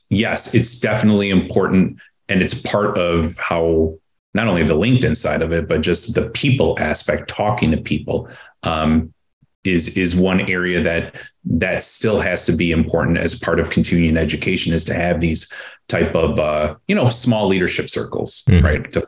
yes 0.08 0.54
it's 0.54 0.80
definitely 0.80 1.30
important 1.30 1.98
and 2.28 2.40
it's 2.40 2.54
part 2.54 2.96
of 2.96 3.36
how 3.38 3.98
not 4.34 4.48
only 4.48 4.62
the 4.62 4.76
linkedin 4.76 5.16
side 5.16 5.42
of 5.42 5.52
it 5.52 5.66
but 5.68 5.80
just 5.80 6.14
the 6.14 6.28
people 6.30 6.76
aspect 6.78 7.28
talking 7.28 7.70
to 7.70 7.76
people 7.76 8.28
um, 8.64 9.14
is 9.64 9.96
is 9.96 10.14
one 10.14 10.42
area 10.42 10.82
that 10.82 11.14
that 11.44 11.82
still 11.82 12.20
has 12.20 12.46
to 12.46 12.52
be 12.52 12.70
important 12.70 13.18
as 13.18 13.38
part 13.38 13.58
of 13.58 13.70
continuing 13.70 14.16
education 14.16 14.72
is 14.72 14.84
to 14.84 14.94
have 14.94 15.20
these 15.20 15.50
type 15.88 16.14
of 16.14 16.38
uh, 16.38 16.76
you 16.86 16.94
know 16.94 17.08
small 17.08 17.48
leadership 17.48 17.90
circles, 17.90 18.44
mm-hmm. 18.48 18.64
right? 18.64 18.90
To, 18.92 19.02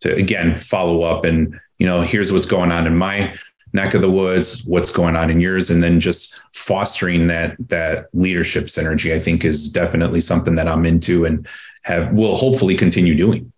to 0.00 0.14
again 0.14 0.56
follow 0.56 1.02
up 1.02 1.24
and 1.24 1.58
you 1.78 1.86
know 1.86 2.00
here's 2.00 2.32
what's 2.32 2.46
going 2.46 2.72
on 2.72 2.86
in 2.86 2.96
my 2.96 3.34
neck 3.74 3.94
of 3.94 4.02
the 4.02 4.10
woods, 4.10 4.64
what's 4.64 4.90
going 4.90 5.16
on 5.16 5.30
in 5.30 5.40
yours, 5.40 5.70
and 5.70 5.82
then 5.82 5.98
just 5.98 6.40
fostering 6.54 7.26
that 7.26 7.56
that 7.68 8.06
leadership 8.12 8.66
synergy. 8.66 9.12
I 9.12 9.18
think 9.18 9.44
is 9.44 9.68
definitely 9.68 10.20
something 10.20 10.54
that 10.54 10.68
I'm 10.68 10.86
into 10.86 11.24
and 11.24 11.46
have 11.82 12.12
will 12.12 12.36
hopefully 12.36 12.76
continue 12.76 13.16
doing. 13.16 13.51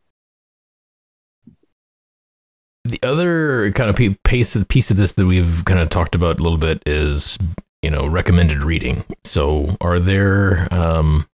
The 2.84 3.00
other 3.02 3.72
kind 3.72 3.88
of 3.88 4.22
piece 4.24 4.56
of 4.56 4.68
piece 4.68 4.90
of 4.90 4.96
this 4.96 5.12
that 5.12 5.26
we've 5.26 5.64
kind 5.64 5.80
of 5.80 5.88
talked 5.88 6.14
about 6.14 6.38
a 6.38 6.42
little 6.42 6.58
bit 6.58 6.82
is 6.84 7.38
you 7.82 7.90
know 7.90 8.06
recommended 8.06 8.62
reading. 8.62 9.04
So, 9.24 9.76
are 9.80 9.98
there 9.98 10.68
um, 10.72 11.28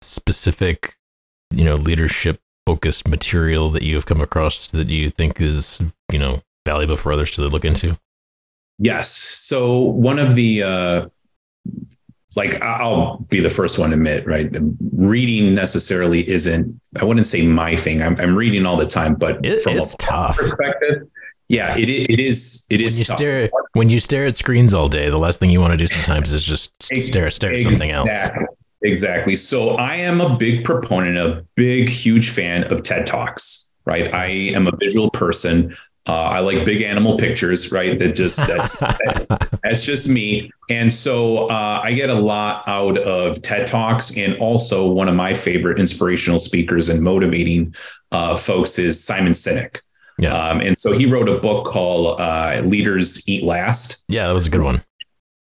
specific 0.00 0.96
you 1.50 1.64
know 1.64 1.74
leadership 1.74 2.40
focused 2.64 3.08
material 3.08 3.70
that 3.70 3.82
you 3.82 3.96
have 3.96 4.06
come 4.06 4.20
across 4.20 4.68
that 4.68 4.88
you 4.88 5.10
think 5.10 5.40
is 5.40 5.80
you 6.12 6.18
know 6.18 6.42
valuable 6.64 6.96
for 6.96 7.12
others 7.12 7.32
to 7.32 7.42
look 7.48 7.64
into? 7.64 7.98
Yes. 8.78 9.10
So 9.10 9.78
one 9.80 10.18
of 10.18 10.34
the 10.34 10.62
uh, 10.62 11.08
like 12.34 12.60
I'll 12.62 13.18
be 13.28 13.40
the 13.40 13.50
first 13.50 13.78
one 13.78 13.90
to 13.90 13.94
admit, 13.94 14.26
right? 14.26 14.50
Reading 14.92 15.54
necessarily 15.54 16.28
isn't. 16.28 16.80
I 17.00 17.04
wouldn't 17.04 17.26
say 17.26 17.46
my 17.46 17.76
thing. 17.76 18.02
I'm, 18.02 18.18
I'm 18.18 18.34
reading 18.34 18.66
all 18.66 18.76
the 18.76 18.86
time, 18.86 19.14
but 19.14 19.44
it, 19.44 19.62
from 19.62 19.78
it's 19.78 19.94
a 19.94 19.98
tough 19.98 20.36
perspective. 20.38 21.08
Yeah, 21.48 21.76
it, 21.76 21.90
it 21.90 22.18
is. 22.18 22.66
It 22.70 22.80
is. 22.80 22.94
When 22.94 22.98
you 22.98 23.04
tough. 23.04 23.16
stare 23.16 23.50
when 23.74 23.90
you 23.90 24.00
stare 24.00 24.26
at 24.26 24.36
screens 24.36 24.72
all 24.72 24.88
day, 24.88 25.10
the 25.10 25.18
last 25.18 25.40
thing 25.40 25.50
you 25.50 25.60
want 25.60 25.72
to 25.72 25.76
do 25.76 25.86
sometimes 25.86 26.32
is 26.32 26.44
just 26.44 26.72
stare 26.82 27.30
stare 27.30 27.54
at 27.54 27.60
something 27.60 27.90
else. 27.90 28.08
Exactly. 28.82 29.36
So 29.36 29.76
I 29.76 29.96
am 29.96 30.20
a 30.20 30.36
big 30.36 30.64
proponent, 30.64 31.16
a 31.16 31.46
big, 31.54 31.88
huge 31.88 32.30
fan 32.30 32.64
of 32.64 32.82
TED 32.82 33.06
Talks. 33.06 33.70
Right. 33.84 34.12
I 34.14 34.26
am 34.26 34.66
a 34.66 34.76
visual 34.76 35.10
person. 35.10 35.76
Uh, 36.08 36.12
I 36.12 36.40
like 36.40 36.64
big 36.64 36.82
animal 36.82 37.16
pictures, 37.16 37.70
right? 37.70 37.96
That 37.96 38.16
just 38.16 38.36
that's 38.36 38.80
that's, 38.80 39.26
that's, 39.62 39.84
just 39.84 40.08
me. 40.08 40.50
And 40.68 40.92
so 40.92 41.46
uh, 41.46 41.80
I 41.82 41.92
get 41.92 42.10
a 42.10 42.14
lot 42.14 42.64
out 42.66 42.98
of 42.98 43.40
TED 43.40 43.68
Talks, 43.68 44.16
and 44.16 44.36
also 44.38 44.88
one 44.88 45.08
of 45.08 45.14
my 45.14 45.32
favorite 45.32 45.78
inspirational 45.78 46.40
speakers 46.40 46.88
and 46.88 47.02
motivating 47.02 47.74
uh, 48.10 48.36
folks 48.36 48.80
is 48.80 49.02
Simon 49.02 49.32
Sinek. 49.32 49.78
Yeah. 50.18 50.34
Um, 50.34 50.60
and 50.60 50.76
so 50.76 50.92
he 50.92 51.06
wrote 51.06 51.28
a 51.28 51.38
book 51.38 51.66
called 51.66 52.20
uh, 52.20 52.62
"Leaders 52.64 53.28
Eat 53.28 53.44
Last." 53.44 54.04
Yeah, 54.08 54.26
that 54.26 54.34
was 54.34 54.48
a 54.48 54.50
good 54.50 54.62
one. 54.62 54.84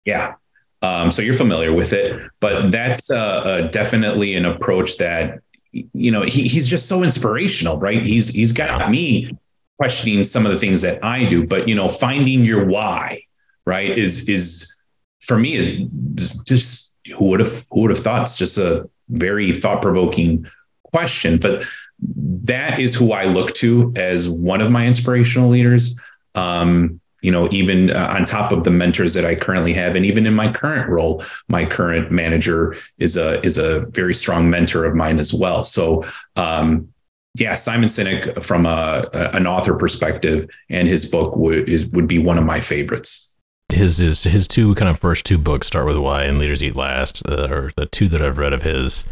Yeah. 0.04 0.34
Um, 0.82 1.10
so 1.10 1.20
you're 1.20 1.34
familiar 1.34 1.72
with 1.72 1.92
it, 1.92 2.30
but 2.40 2.70
that's 2.70 3.10
uh, 3.10 3.16
uh, 3.16 3.60
definitely 3.68 4.34
an 4.34 4.44
approach 4.44 4.98
that 4.98 5.40
you 5.72 6.12
know 6.12 6.22
he, 6.22 6.46
he's 6.46 6.68
just 6.68 6.86
so 6.86 7.02
inspirational, 7.02 7.78
right? 7.78 8.06
He's 8.06 8.28
he's 8.28 8.52
got 8.52 8.88
me 8.88 9.36
questioning 9.76 10.24
some 10.24 10.46
of 10.46 10.52
the 10.52 10.58
things 10.58 10.82
that 10.82 11.04
I 11.04 11.24
do, 11.24 11.46
but 11.46 11.68
you 11.68 11.74
know, 11.74 11.88
finding 11.88 12.44
your 12.44 12.64
why, 12.64 13.20
right, 13.66 13.96
is 13.96 14.28
is 14.28 14.82
for 15.20 15.38
me 15.38 15.54
is 15.54 16.30
just 16.44 16.96
who 17.16 17.26
would 17.26 17.40
have 17.40 17.64
who 17.70 17.82
would 17.82 17.90
have 17.90 17.98
thought 17.98 18.22
it's 18.22 18.38
just 18.38 18.58
a 18.58 18.88
very 19.08 19.52
thought 19.52 19.82
provoking 19.82 20.46
question, 20.84 21.38
but 21.38 21.64
that 21.98 22.78
is 22.78 22.94
who 22.94 23.12
I 23.12 23.24
look 23.24 23.54
to 23.54 23.92
as 23.96 24.28
one 24.28 24.60
of 24.60 24.70
my 24.70 24.86
inspirational 24.86 25.48
leaders. 25.48 25.98
Um, 26.34 27.00
you 27.22 27.30
know, 27.30 27.48
even 27.50 27.90
uh, 27.90 28.12
on 28.14 28.26
top 28.26 28.52
of 28.52 28.64
the 28.64 28.70
mentors 28.70 29.14
that 29.14 29.24
I 29.24 29.34
currently 29.34 29.72
have, 29.72 29.96
and 29.96 30.04
even 30.04 30.26
in 30.26 30.34
my 30.34 30.52
current 30.52 30.90
role, 30.90 31.24
my 31.48 31.64
current 31.64 32.10
manager 32.10 32.76
is 32.98 33.16
a 33.16 33.42
is 33.42 33.56
a 33.56 33.80
very 33.86 34.12
strong 34.12 34.50
mentor 34.50 34.84
of 34.84 34.94
mine 34.94 35.18
as 35.18 35.32
well. 35.32 35.64
So, 35.64 36.04
um, 36.36 36.92
yeah, 37.36 37.56
Simon 37.56 37.88
Sinek 37.88 38.42
from 38.42 38.64
a, 38.64 39.08
an 39.32 39.46
author 39.46 39.74
perspective, 39.74 40.48
and 40.70 40.86
his 40.86 41.10
book 41.10 41.34
would 41.36 41.68
is, 41.68 41.86
would 41.86 42.06
be 42.06 42.18
one 42.18 42.38
of 42.38 42.44
my 42.44 42.60
favorites. 42.60 43.34
His 43.72 43.98
his 43.98 44.22
his 44.22 44.46
two 44.46 44.74
kind 44.76 44.88
of 44.88 45.00
first 45.00 45.26
two 45.26 45.38
books 45.38 45.66
start 45.66 45.86
with 45.86 45.96
why 45.96 46.24
and 46.24 46.38
Leaders 46.38 46.62
Eat 46.62 46.76
Last, 46.76 47.26
uh, 47.28 47.48
or 47.50 47.72
the 47.76 47.86
two 47.86 48.08
that 48.08 48.22
I've 48.22 48.38
read 48.38 48.52
of 48.52 48.62
his. 48.62 49.04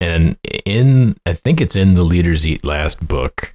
And 0.00 0.36
in 0.64 1.16
I 1.24 1.34
think 1.34 1.60
it's 1.60 1.76
in 1.76 1.94
the 1.94 2.02
Leaders 2.02 2.46
Eat 2.46 2.64
Last 2.64 3.06
book. 3.06 3.54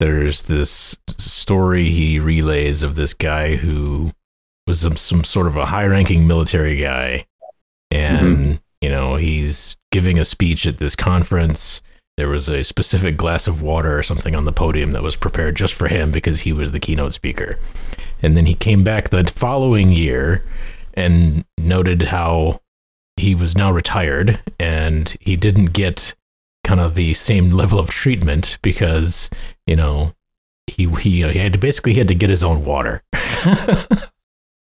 There's 0.00 0.44
this 0.44 0.96
story 1.08 1.90
he 1.90 2.18
relays 2.18 2.82
of 2.82 2.94
this 2.94 3.14
guy 3.14 3.56
who 3.56 4.12
was 4.66 4.80
some, 4.80 4.96
some 4.96 5.24
sort 5.24 5.48
of 5.48 5.56
a 5.56 5.66
high-ranking 5.66 6.24
military 6.24 6.76
guy, 6.76 7.26
and 7.90 8.36
mm-hmm. 8.36 8.52
you 8.80 8.88
know 8.88 9.16
he's 9.16 9.76
giving 9.92 10.18
a 10.18 10.24
speech 10.24 10.66
at 10.66 10.78
this 10.78 10.96
conference 10.96 11.82
there 12.18 12.28
was 12.28 12.48
a 12.48 12.64
specific 12.64 13.16
glass 13.16 13.46
of 13.46 13.62
water 13.62 13.96
or 13.96 14.02
something 14.02 14.34
on 14.34 14.44
the 14.44 14.52
podium 14.52 14.90
that 14.90 15.04
was 15.04 15.14
prepared 15.14 15.54
just 15.54 15.72
for 15.72 15.86
him 15.86 16.10
because 16.10 16.40
he 16.40 16.52
was 16.52 16.72
the 16.72 16.80
keynote 16.80 17.12
speaker. 17.12 17.60
And 18.20 18.36
then 18.36 18.44
he 18.44 18.56
came 18.56 18.82
back 18.82 19.10
the 19.10 19.22
following 19.36 19.92
year 19.92 20.44
and 20.94 21.44
noted 21.56 22.02
how 22.02 22.60
he 23.16 23.36
was 23.36 23.56
now 23.56 23.70
retired 23.70 24.40
and 24.58 25.16
he 25.20 25.36
didn't 25.36 25.66
get 25.66 26.16
kind 26.64 26.80
of 26.80 26.96
the 26.96 27.14
same 27.14 27.52
level 27.52 27.78
of 27.78 27.88
treatment 27.88 28.58
because, 28.62 29.30
you 29.68 29.76
know, 29.76 30.12
he 30.66 30.90
he, 30.96 31.22
uh, 31.22 31.28
he 31.28 31.38
had 31.38 31.52
to 31.52 31.58
basically 31.60 31.92
he 31.92 31.98
had 31.98 32.08
to 32.08 32.16
get 32.16 32.30
his 32.30 32.42
own 32.42 32.64
water. 32.64 33.00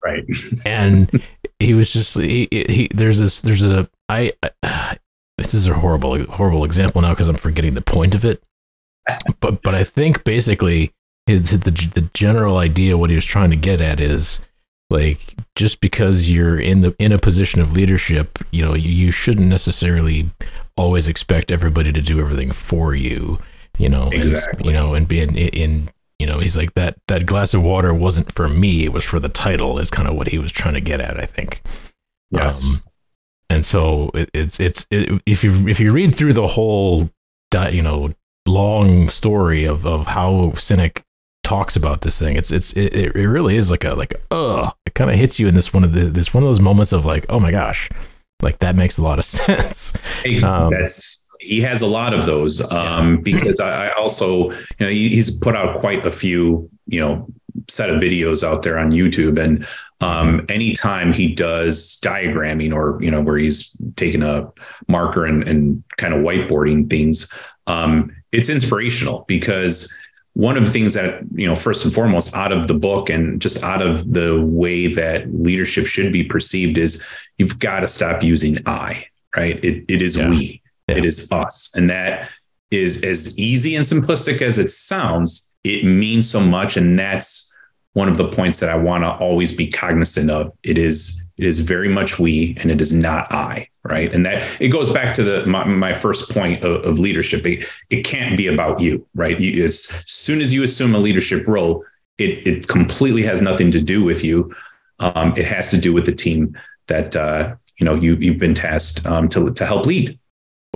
right. 0.06 0.26
and 0.64 1.24
he 1.58 1.74
was 1.74 1.92
just 1.92 2.16
he, 2.20 2.48
he 2.52 2.88
there's 2.94 3.18
this 3.18 3.42
there's 3.42 3.64
a 3.64 3.90
I, 4.08 4.34
I 4.62 5.00
this 5.44 5.54
is 5.54 5.68
a 5.68 5.74
horrible 5.74 6.24
horrible 6.26 6.64
example 6.64 7.02
now 7.02 7.10
because 7.10 7.28
I'm 7.28 7.38
forgetting 7.38 7.74
the 7.74 7.82
point 7.82 8.16
of 8.16 8.26
it. 8.26 8.44
But 9.40 9.62
but 9.62 9.76
I 9.76 9.84
think 9.84 10.24
basically 10.24 10.94
the, 11.28 11.40
the 11.40 11.72
the 11.72 12.10
general 12.14 12.58
idea 12.58 12.98
what 12.98 13.10
he 13.10 13.16
was 13.16 13.26
trying 13.26 13.50
to 13.52 13.56
get 13.56 13.82
at 13.82 14.00
is 14.00 14.42
like 14.90 15.36
just 15.56 15.82
because 15.82 16.30
you're 16.30 16.60
in 16.60 16.82
the 16.82 16.96
in 17.00 17.12
a 17.12 17.18
position 17.18 17.62
of 17.62 17.74
leadership, 17.74 18.40
you 18.52 18.64
know, 18.64 18.74
you, 18.74 18.90
you 18.90 19.12
shouldn't 19.12 19.48
necessarily 19.48 20.30
always 20.78 21.08
expect 21.08 21.52
everybody 21.52 21.92
to 21.92 22.02
do 22.02 22.20
everything 22.20 22.52
for 22.52 22.94
you. 22.94 23.40
You 23.78 23.90
know, 23.90 24.10
exactly. 24.10 24.58
And, 24.58 24.66
you 24.66 24.74
know, 24.74 24.94
and 24.94 25.08
being 25.08 25.36
in, 25.36 25.50
in 25.50 25.90
you 26.20 26.28
know, 26.28 26.40
he's 26.40 26.58
like 26.58 26.74
that 26.76 26.98
that 27.08 27.26
glass 27.26 27.54
of 27.54 27.64
water 27.64 27.94
wasn't 27.94 28.34
for 28.34 28.48
me; 28.48 28.84
it 28.84 28.94
was 28.94 29.04
for 29.04 29.20
the 29.20 29.30
title. 29.30 29.80
Is 29.80 29.90
kind 29.90 30.08
of 30.08 30.16
what 30.16 30.28
he 30.28 30.38
was 30.38 30.52
trying 30.52 30.76
to 30.76 30.82
get 30.82 31.02
at. 31.02 31.20
I 31.20 31.26
think. 31.26 31.64
Yes. 32.30 32.66
Um, 32.66 32.84
and 33.52 33.66
so 33.66 34.10
it, 34.14 34.30
it's 34.34 34.60
it's 34.60 34.88
it, 34.92 35.22
if 35.26 35.44
you 35.44 35.68
if 35.68 35.80
you 35.80 35.92
read 35.92 36.16
through 36.16 36.34
the 36.34 36.48
whole 36.48 37.10
you 37.70 37.82
know 37.82 38.14
long 38.48 39.10
story 39.10 39.66
of 39.66 39.86
of 39.86 40.08
how 40.08 40.54
Sinek 40.56 41.04
talks 41.44 41.76
about 41.76 42.02
this 42.02 42.18
thing, 42.18 42.38
it's 42.38 42.50
it's 42.50 42.72
it, 42.74 42.96
it 42.96 43.28
really 43.28 43.58
is 43.58 43.70
like 43.70 43.84
a 43.84 43.94
like 43.94 44.16
uh 44.32 44.72
it 44.86 44.94
kind 44.94 45.12
of 45.12 45.18
hits 45.18 45.40
you 45.40 45.48
in 45.50 45.56
this 45.56 45.74
one 45.74 45.84
of 45.84 45.92
the 45.92 46.06
this 46.06 46.34
one 46.34 46.44
of 46.44 46.48
those 46.50 46.62
moments 46.62 46.94
of 46.94 47.06
like 47.06 47.26
oh 47.28 47.40
my 47.40 47.52
gosh 47.52 47.90
like 48.42 48.60
that 48.60 48.76
makes 48.76 48.98
a 48.98 49.04
lot 49.04 49.20
of 49.20 49.26
sense. 49.38 49.94
Hey, 50.24 50.42
um, 50.42 50.72
that's 50.72 51.28
he 51.40 51.60
has 51.62 51.82
a 51.82 51.88
lot 51.88 52.14
of 52.14 52.26
those 52.26 52.62
um, 52.72 53.20
because 53.22 53.60
I, 53.60 53.88
I, 53.88 53.96
also 53.96 54.52
you 54.52 54.58
know 54.80 54.90
he, 54.90 55.10
he's 55.10 55.36
put 55.36 55.56
out 55.56 55.80
quite 55.80 56.06
a 56.06 56.12
few 56.12 56.70
you 56.86 57.00
know 57.00 57.28
set 57.68 57.90
of 57.90 58.02
videos 58.02 58.44
out 58.44 58.64
there 58.64 58.78
on 58.78 58.92
YouTube. 58.92 59.42
And 59.42 59.66
um, 60.02 60.46
anytime 60.50 61.14
he 61.14 61.34
does 61.34 62.00
diagramming 62.04 62.74
or, 62.74 63.02
you 63.02 63.12
know, 63.12 63.22
where 63.22 63.38
he's 63.38 63.76
taking 63.96 64.24
a 64.24 64.52
marker 64.88 65.26
and, 65.26 65.44
and 65.48 65.84
kind 65.98 66.14
of 66.14 66.22
whiteboarding 66.22 66.90
things, 66.90 67.34
um, 67.68 68.16
it's 68.32 68.50
inspirational 68.50 69.26
because 69.28 69.96
one 70.34 70.58
of 70.58 70.66
the 70.66 70.72
things 70.72 70.94
that, 70.94 71.22
you 71.36 71.46
know, 71.46 71.56
first 71.56 71.84
and 71.84 71.94
foremost, 71.94 72.36
out 72.36 72.52
of 72.52 72.68
the 72.68 72.74
book 72.74 73.10
and 73.10 73.42
just 73.42 73.64
out 73.64 73.82
of 73.82 74.14
the 74.14 74.42
way 74.42 74.88
that 74.88 75.34
leadership 75.34 75.86
should 75.86 76.14
be 76.14 76.24
perceived 76.24 76.78
is 76.78 77.06
you've 77.38 77.60
got 77.60 77.82
to 77.82 77.88
stop 77.88 78.24
using 78.24 78.58
I, 78.66 79.06
right? 79.36 79.64
It, 79.64 79.86
it 79.90 80.02
is 80.02 80.16
yeah. 80.16 80.30
we, 80.30 80.62
yeah. 80.88 80.98
it 80.98 81.06
is 81.06 81.30
us. 81.32 81.76
And 81.76 81.90
that 81.90 82.30
is 82.72 83.04
as 83.04 83.38
easy 83.38 83.76
and 83.76 83.86
simplistic 83.86 84.42
as 84.42 84.58
it 84.58 84.72
sounds 84.72 85.51
it 85.64 85.86
means 85.86 86.30
so 86.30 86.40
much 86.40 86.78
and 86.78 86.98
that's 86.98 87.52
one 87.94 88.08
of 88.08 88.18
the 88.18 88.28
points 88.28 88.60
that 88.62 88.70
I 88.70 88.78
want 88.78 89.04
to 89.04 89.12
always 89.12 89.52
be 89.52 89.68
cognizant 89.68 90.32
of. 90.32 90.54
It 90.64 90.78
is 90.78 91.26
it 91.38 91.46
is 91.46 91.60
very 91.60 91.90
much 91.90 92.20
we 92.20 92.56
and 92.62 92.72
it 92.72 92.80
is 92.80 92.94
not 92.94 93.32
I, 93.32 93.68
right? 93.84 94.14
And 94.14 94.26
that 94.26 94.48
it 94.62 94.70
goes 94.70 94.92
back 94.92 95.14
to 95.16 95.24
the 95.24 95.46
my, 95.46 95.66
my 95.66 95.94
first 95.94 96.32
point 96.32 96.64
of, 96.64 96.86
of 96.86 97.00
leadership. 97.00 97.46
It, 97.46 97.66
it, 97.90 98.04
can't 98.04 98.38
be 98.38 98.48
about 98.48 98.80
you, 98.80 99.06
right? 99.14 99.40
You, 99.40 99.64
as 99.66 99.80
soon 100.08 100.40
as 100.40 100.54
you 100.54 100.64
assume 100.64 100.96
a 100.96 101.00
leadership 101.00 101.48
role, 101.48 101.84
it 102.18 102.48
it 102.48 102.68
completely 102.68 103.24
has 103.24 103.42
nothing 103.42 103.72
to 103.72 103.82
do 103.82 104.04
with 104.04 104.24
you. 104.24 104.54
Um, 105.00 105.34
it 105.36 105.46
has 105.46 105.70
to 105.72 105.78
do 105.78 105.92
with 105.94 106.06
the 106.06 106.14
team 106.14 106.58
that 106.88 107.16
uh, 107.16 107.56
you 107.78 107.86
know 107.86 107.96
you 107.96 108.16
you've 108.16 108.40
been 108.40 108.54
tasked 108.54 109.06
um, 109.06 109.28
to 109.30 109.52
to 109.52 109.66
help 109.66 109.86
lead. 109.86 110.18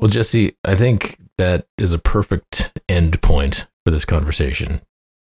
Well, 0.01 0.09
Jesse, 0.09 0.57
I 0.65 0.75
think 0.75 1.17
that 1.37 1.67
is 1.77 1.93
a 1.93 1.97
perfect 1.97 2.77
end 2.89 3.21
point 3.21 3.67
for 3.85 3.91
this 3.91 4.05
conversation. 4.05 4.81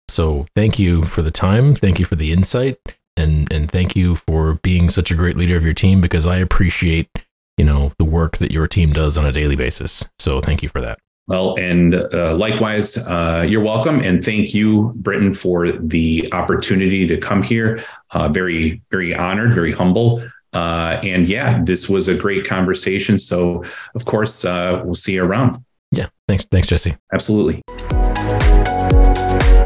So 0.08 0.46
thank 0.54 0.78
you 0.78 1.04
for 1.04 1.22
the 1.22 1.30
time. 1.30 1.74
Thank 1.74 1.98
you 1.98 2.04
for 2.04 2.16
the 2.16 2.32
insight. 2.32 2.78
and 3.16 3.50
and 3.52 3.70
thank 3.70 3.96
you 3.96 4.16
for 4.16 4.54
being 4.62 4.90
such 4.90 5.10
a 5.10 5.14
great 5.14 5.36
leader 5.36 5.56
of 5.56 5.64
your 5.64 5.74
team 5.74 6.00
because 6.00 6.26
I 6.26 6.36
appreciate 6.36 7.08
you 7.58 7.64
know 7.64 7.92
the 7.98 8.04
work 8.04 8.38
that 8.38 8.50
your 8.50 8.66
team 8.66 8.92
does 8.92 9.18
on 9.18 9.26
a 9.26 9.32
daily 9.32 9.56
basis. 9.56 10.08
So 10.18 10.40
thank 10.40 10.62
you 10.62 10.68
for 10.68 10.80
that. 10.80 10.98
Well, 11.28 11.54
and 11.58 11.94
uh, 11.94 12.34
likewise, 12.34 12.98
uh, 13.06 13.46
you're 13.48 13.62
welcome. 13.62 14.00
And 14.00 14.24
thank 14.24 14.52
you, 14.52 14.92
Britton, 14.96 15.34
for 15.34 15.70
the 15.70 16.28
opportunity 16.32 17.06
to 17.06 17.16
come 17.16 17.42
here. 17.42 17.82
Uh, 18.10 18.28
very, 18.28 18.82
very 18.90 19.14
honored, 19.14 19.54
very 19.54 19.72
humble. 19.72 20.22
Uh, 20.52 20.98
and 21.02 21.28
yeah, 21.28 21.62
this 21.62 21.88
was 21.88 22.08
a 22.08 22.16
great 22.16 22.46
conversation. 22.46 23.18
So, 23.18 23.64
of 23.94 24.04
course, 24.04 24.44
uh, 24.44 24.82
we'll 24.84 24.96
see 24.96 25.14
you 25.14 25.24
around. 25.24 25.64
Yeah. 25.92 26.08
Thanks. 26.26 26.44
Thanks, 26.50 26.66
Jesse. 26.66 26.96
Absolutely. 27.14 27.62
Thank 29.14 29.56
you. 29.56 29.61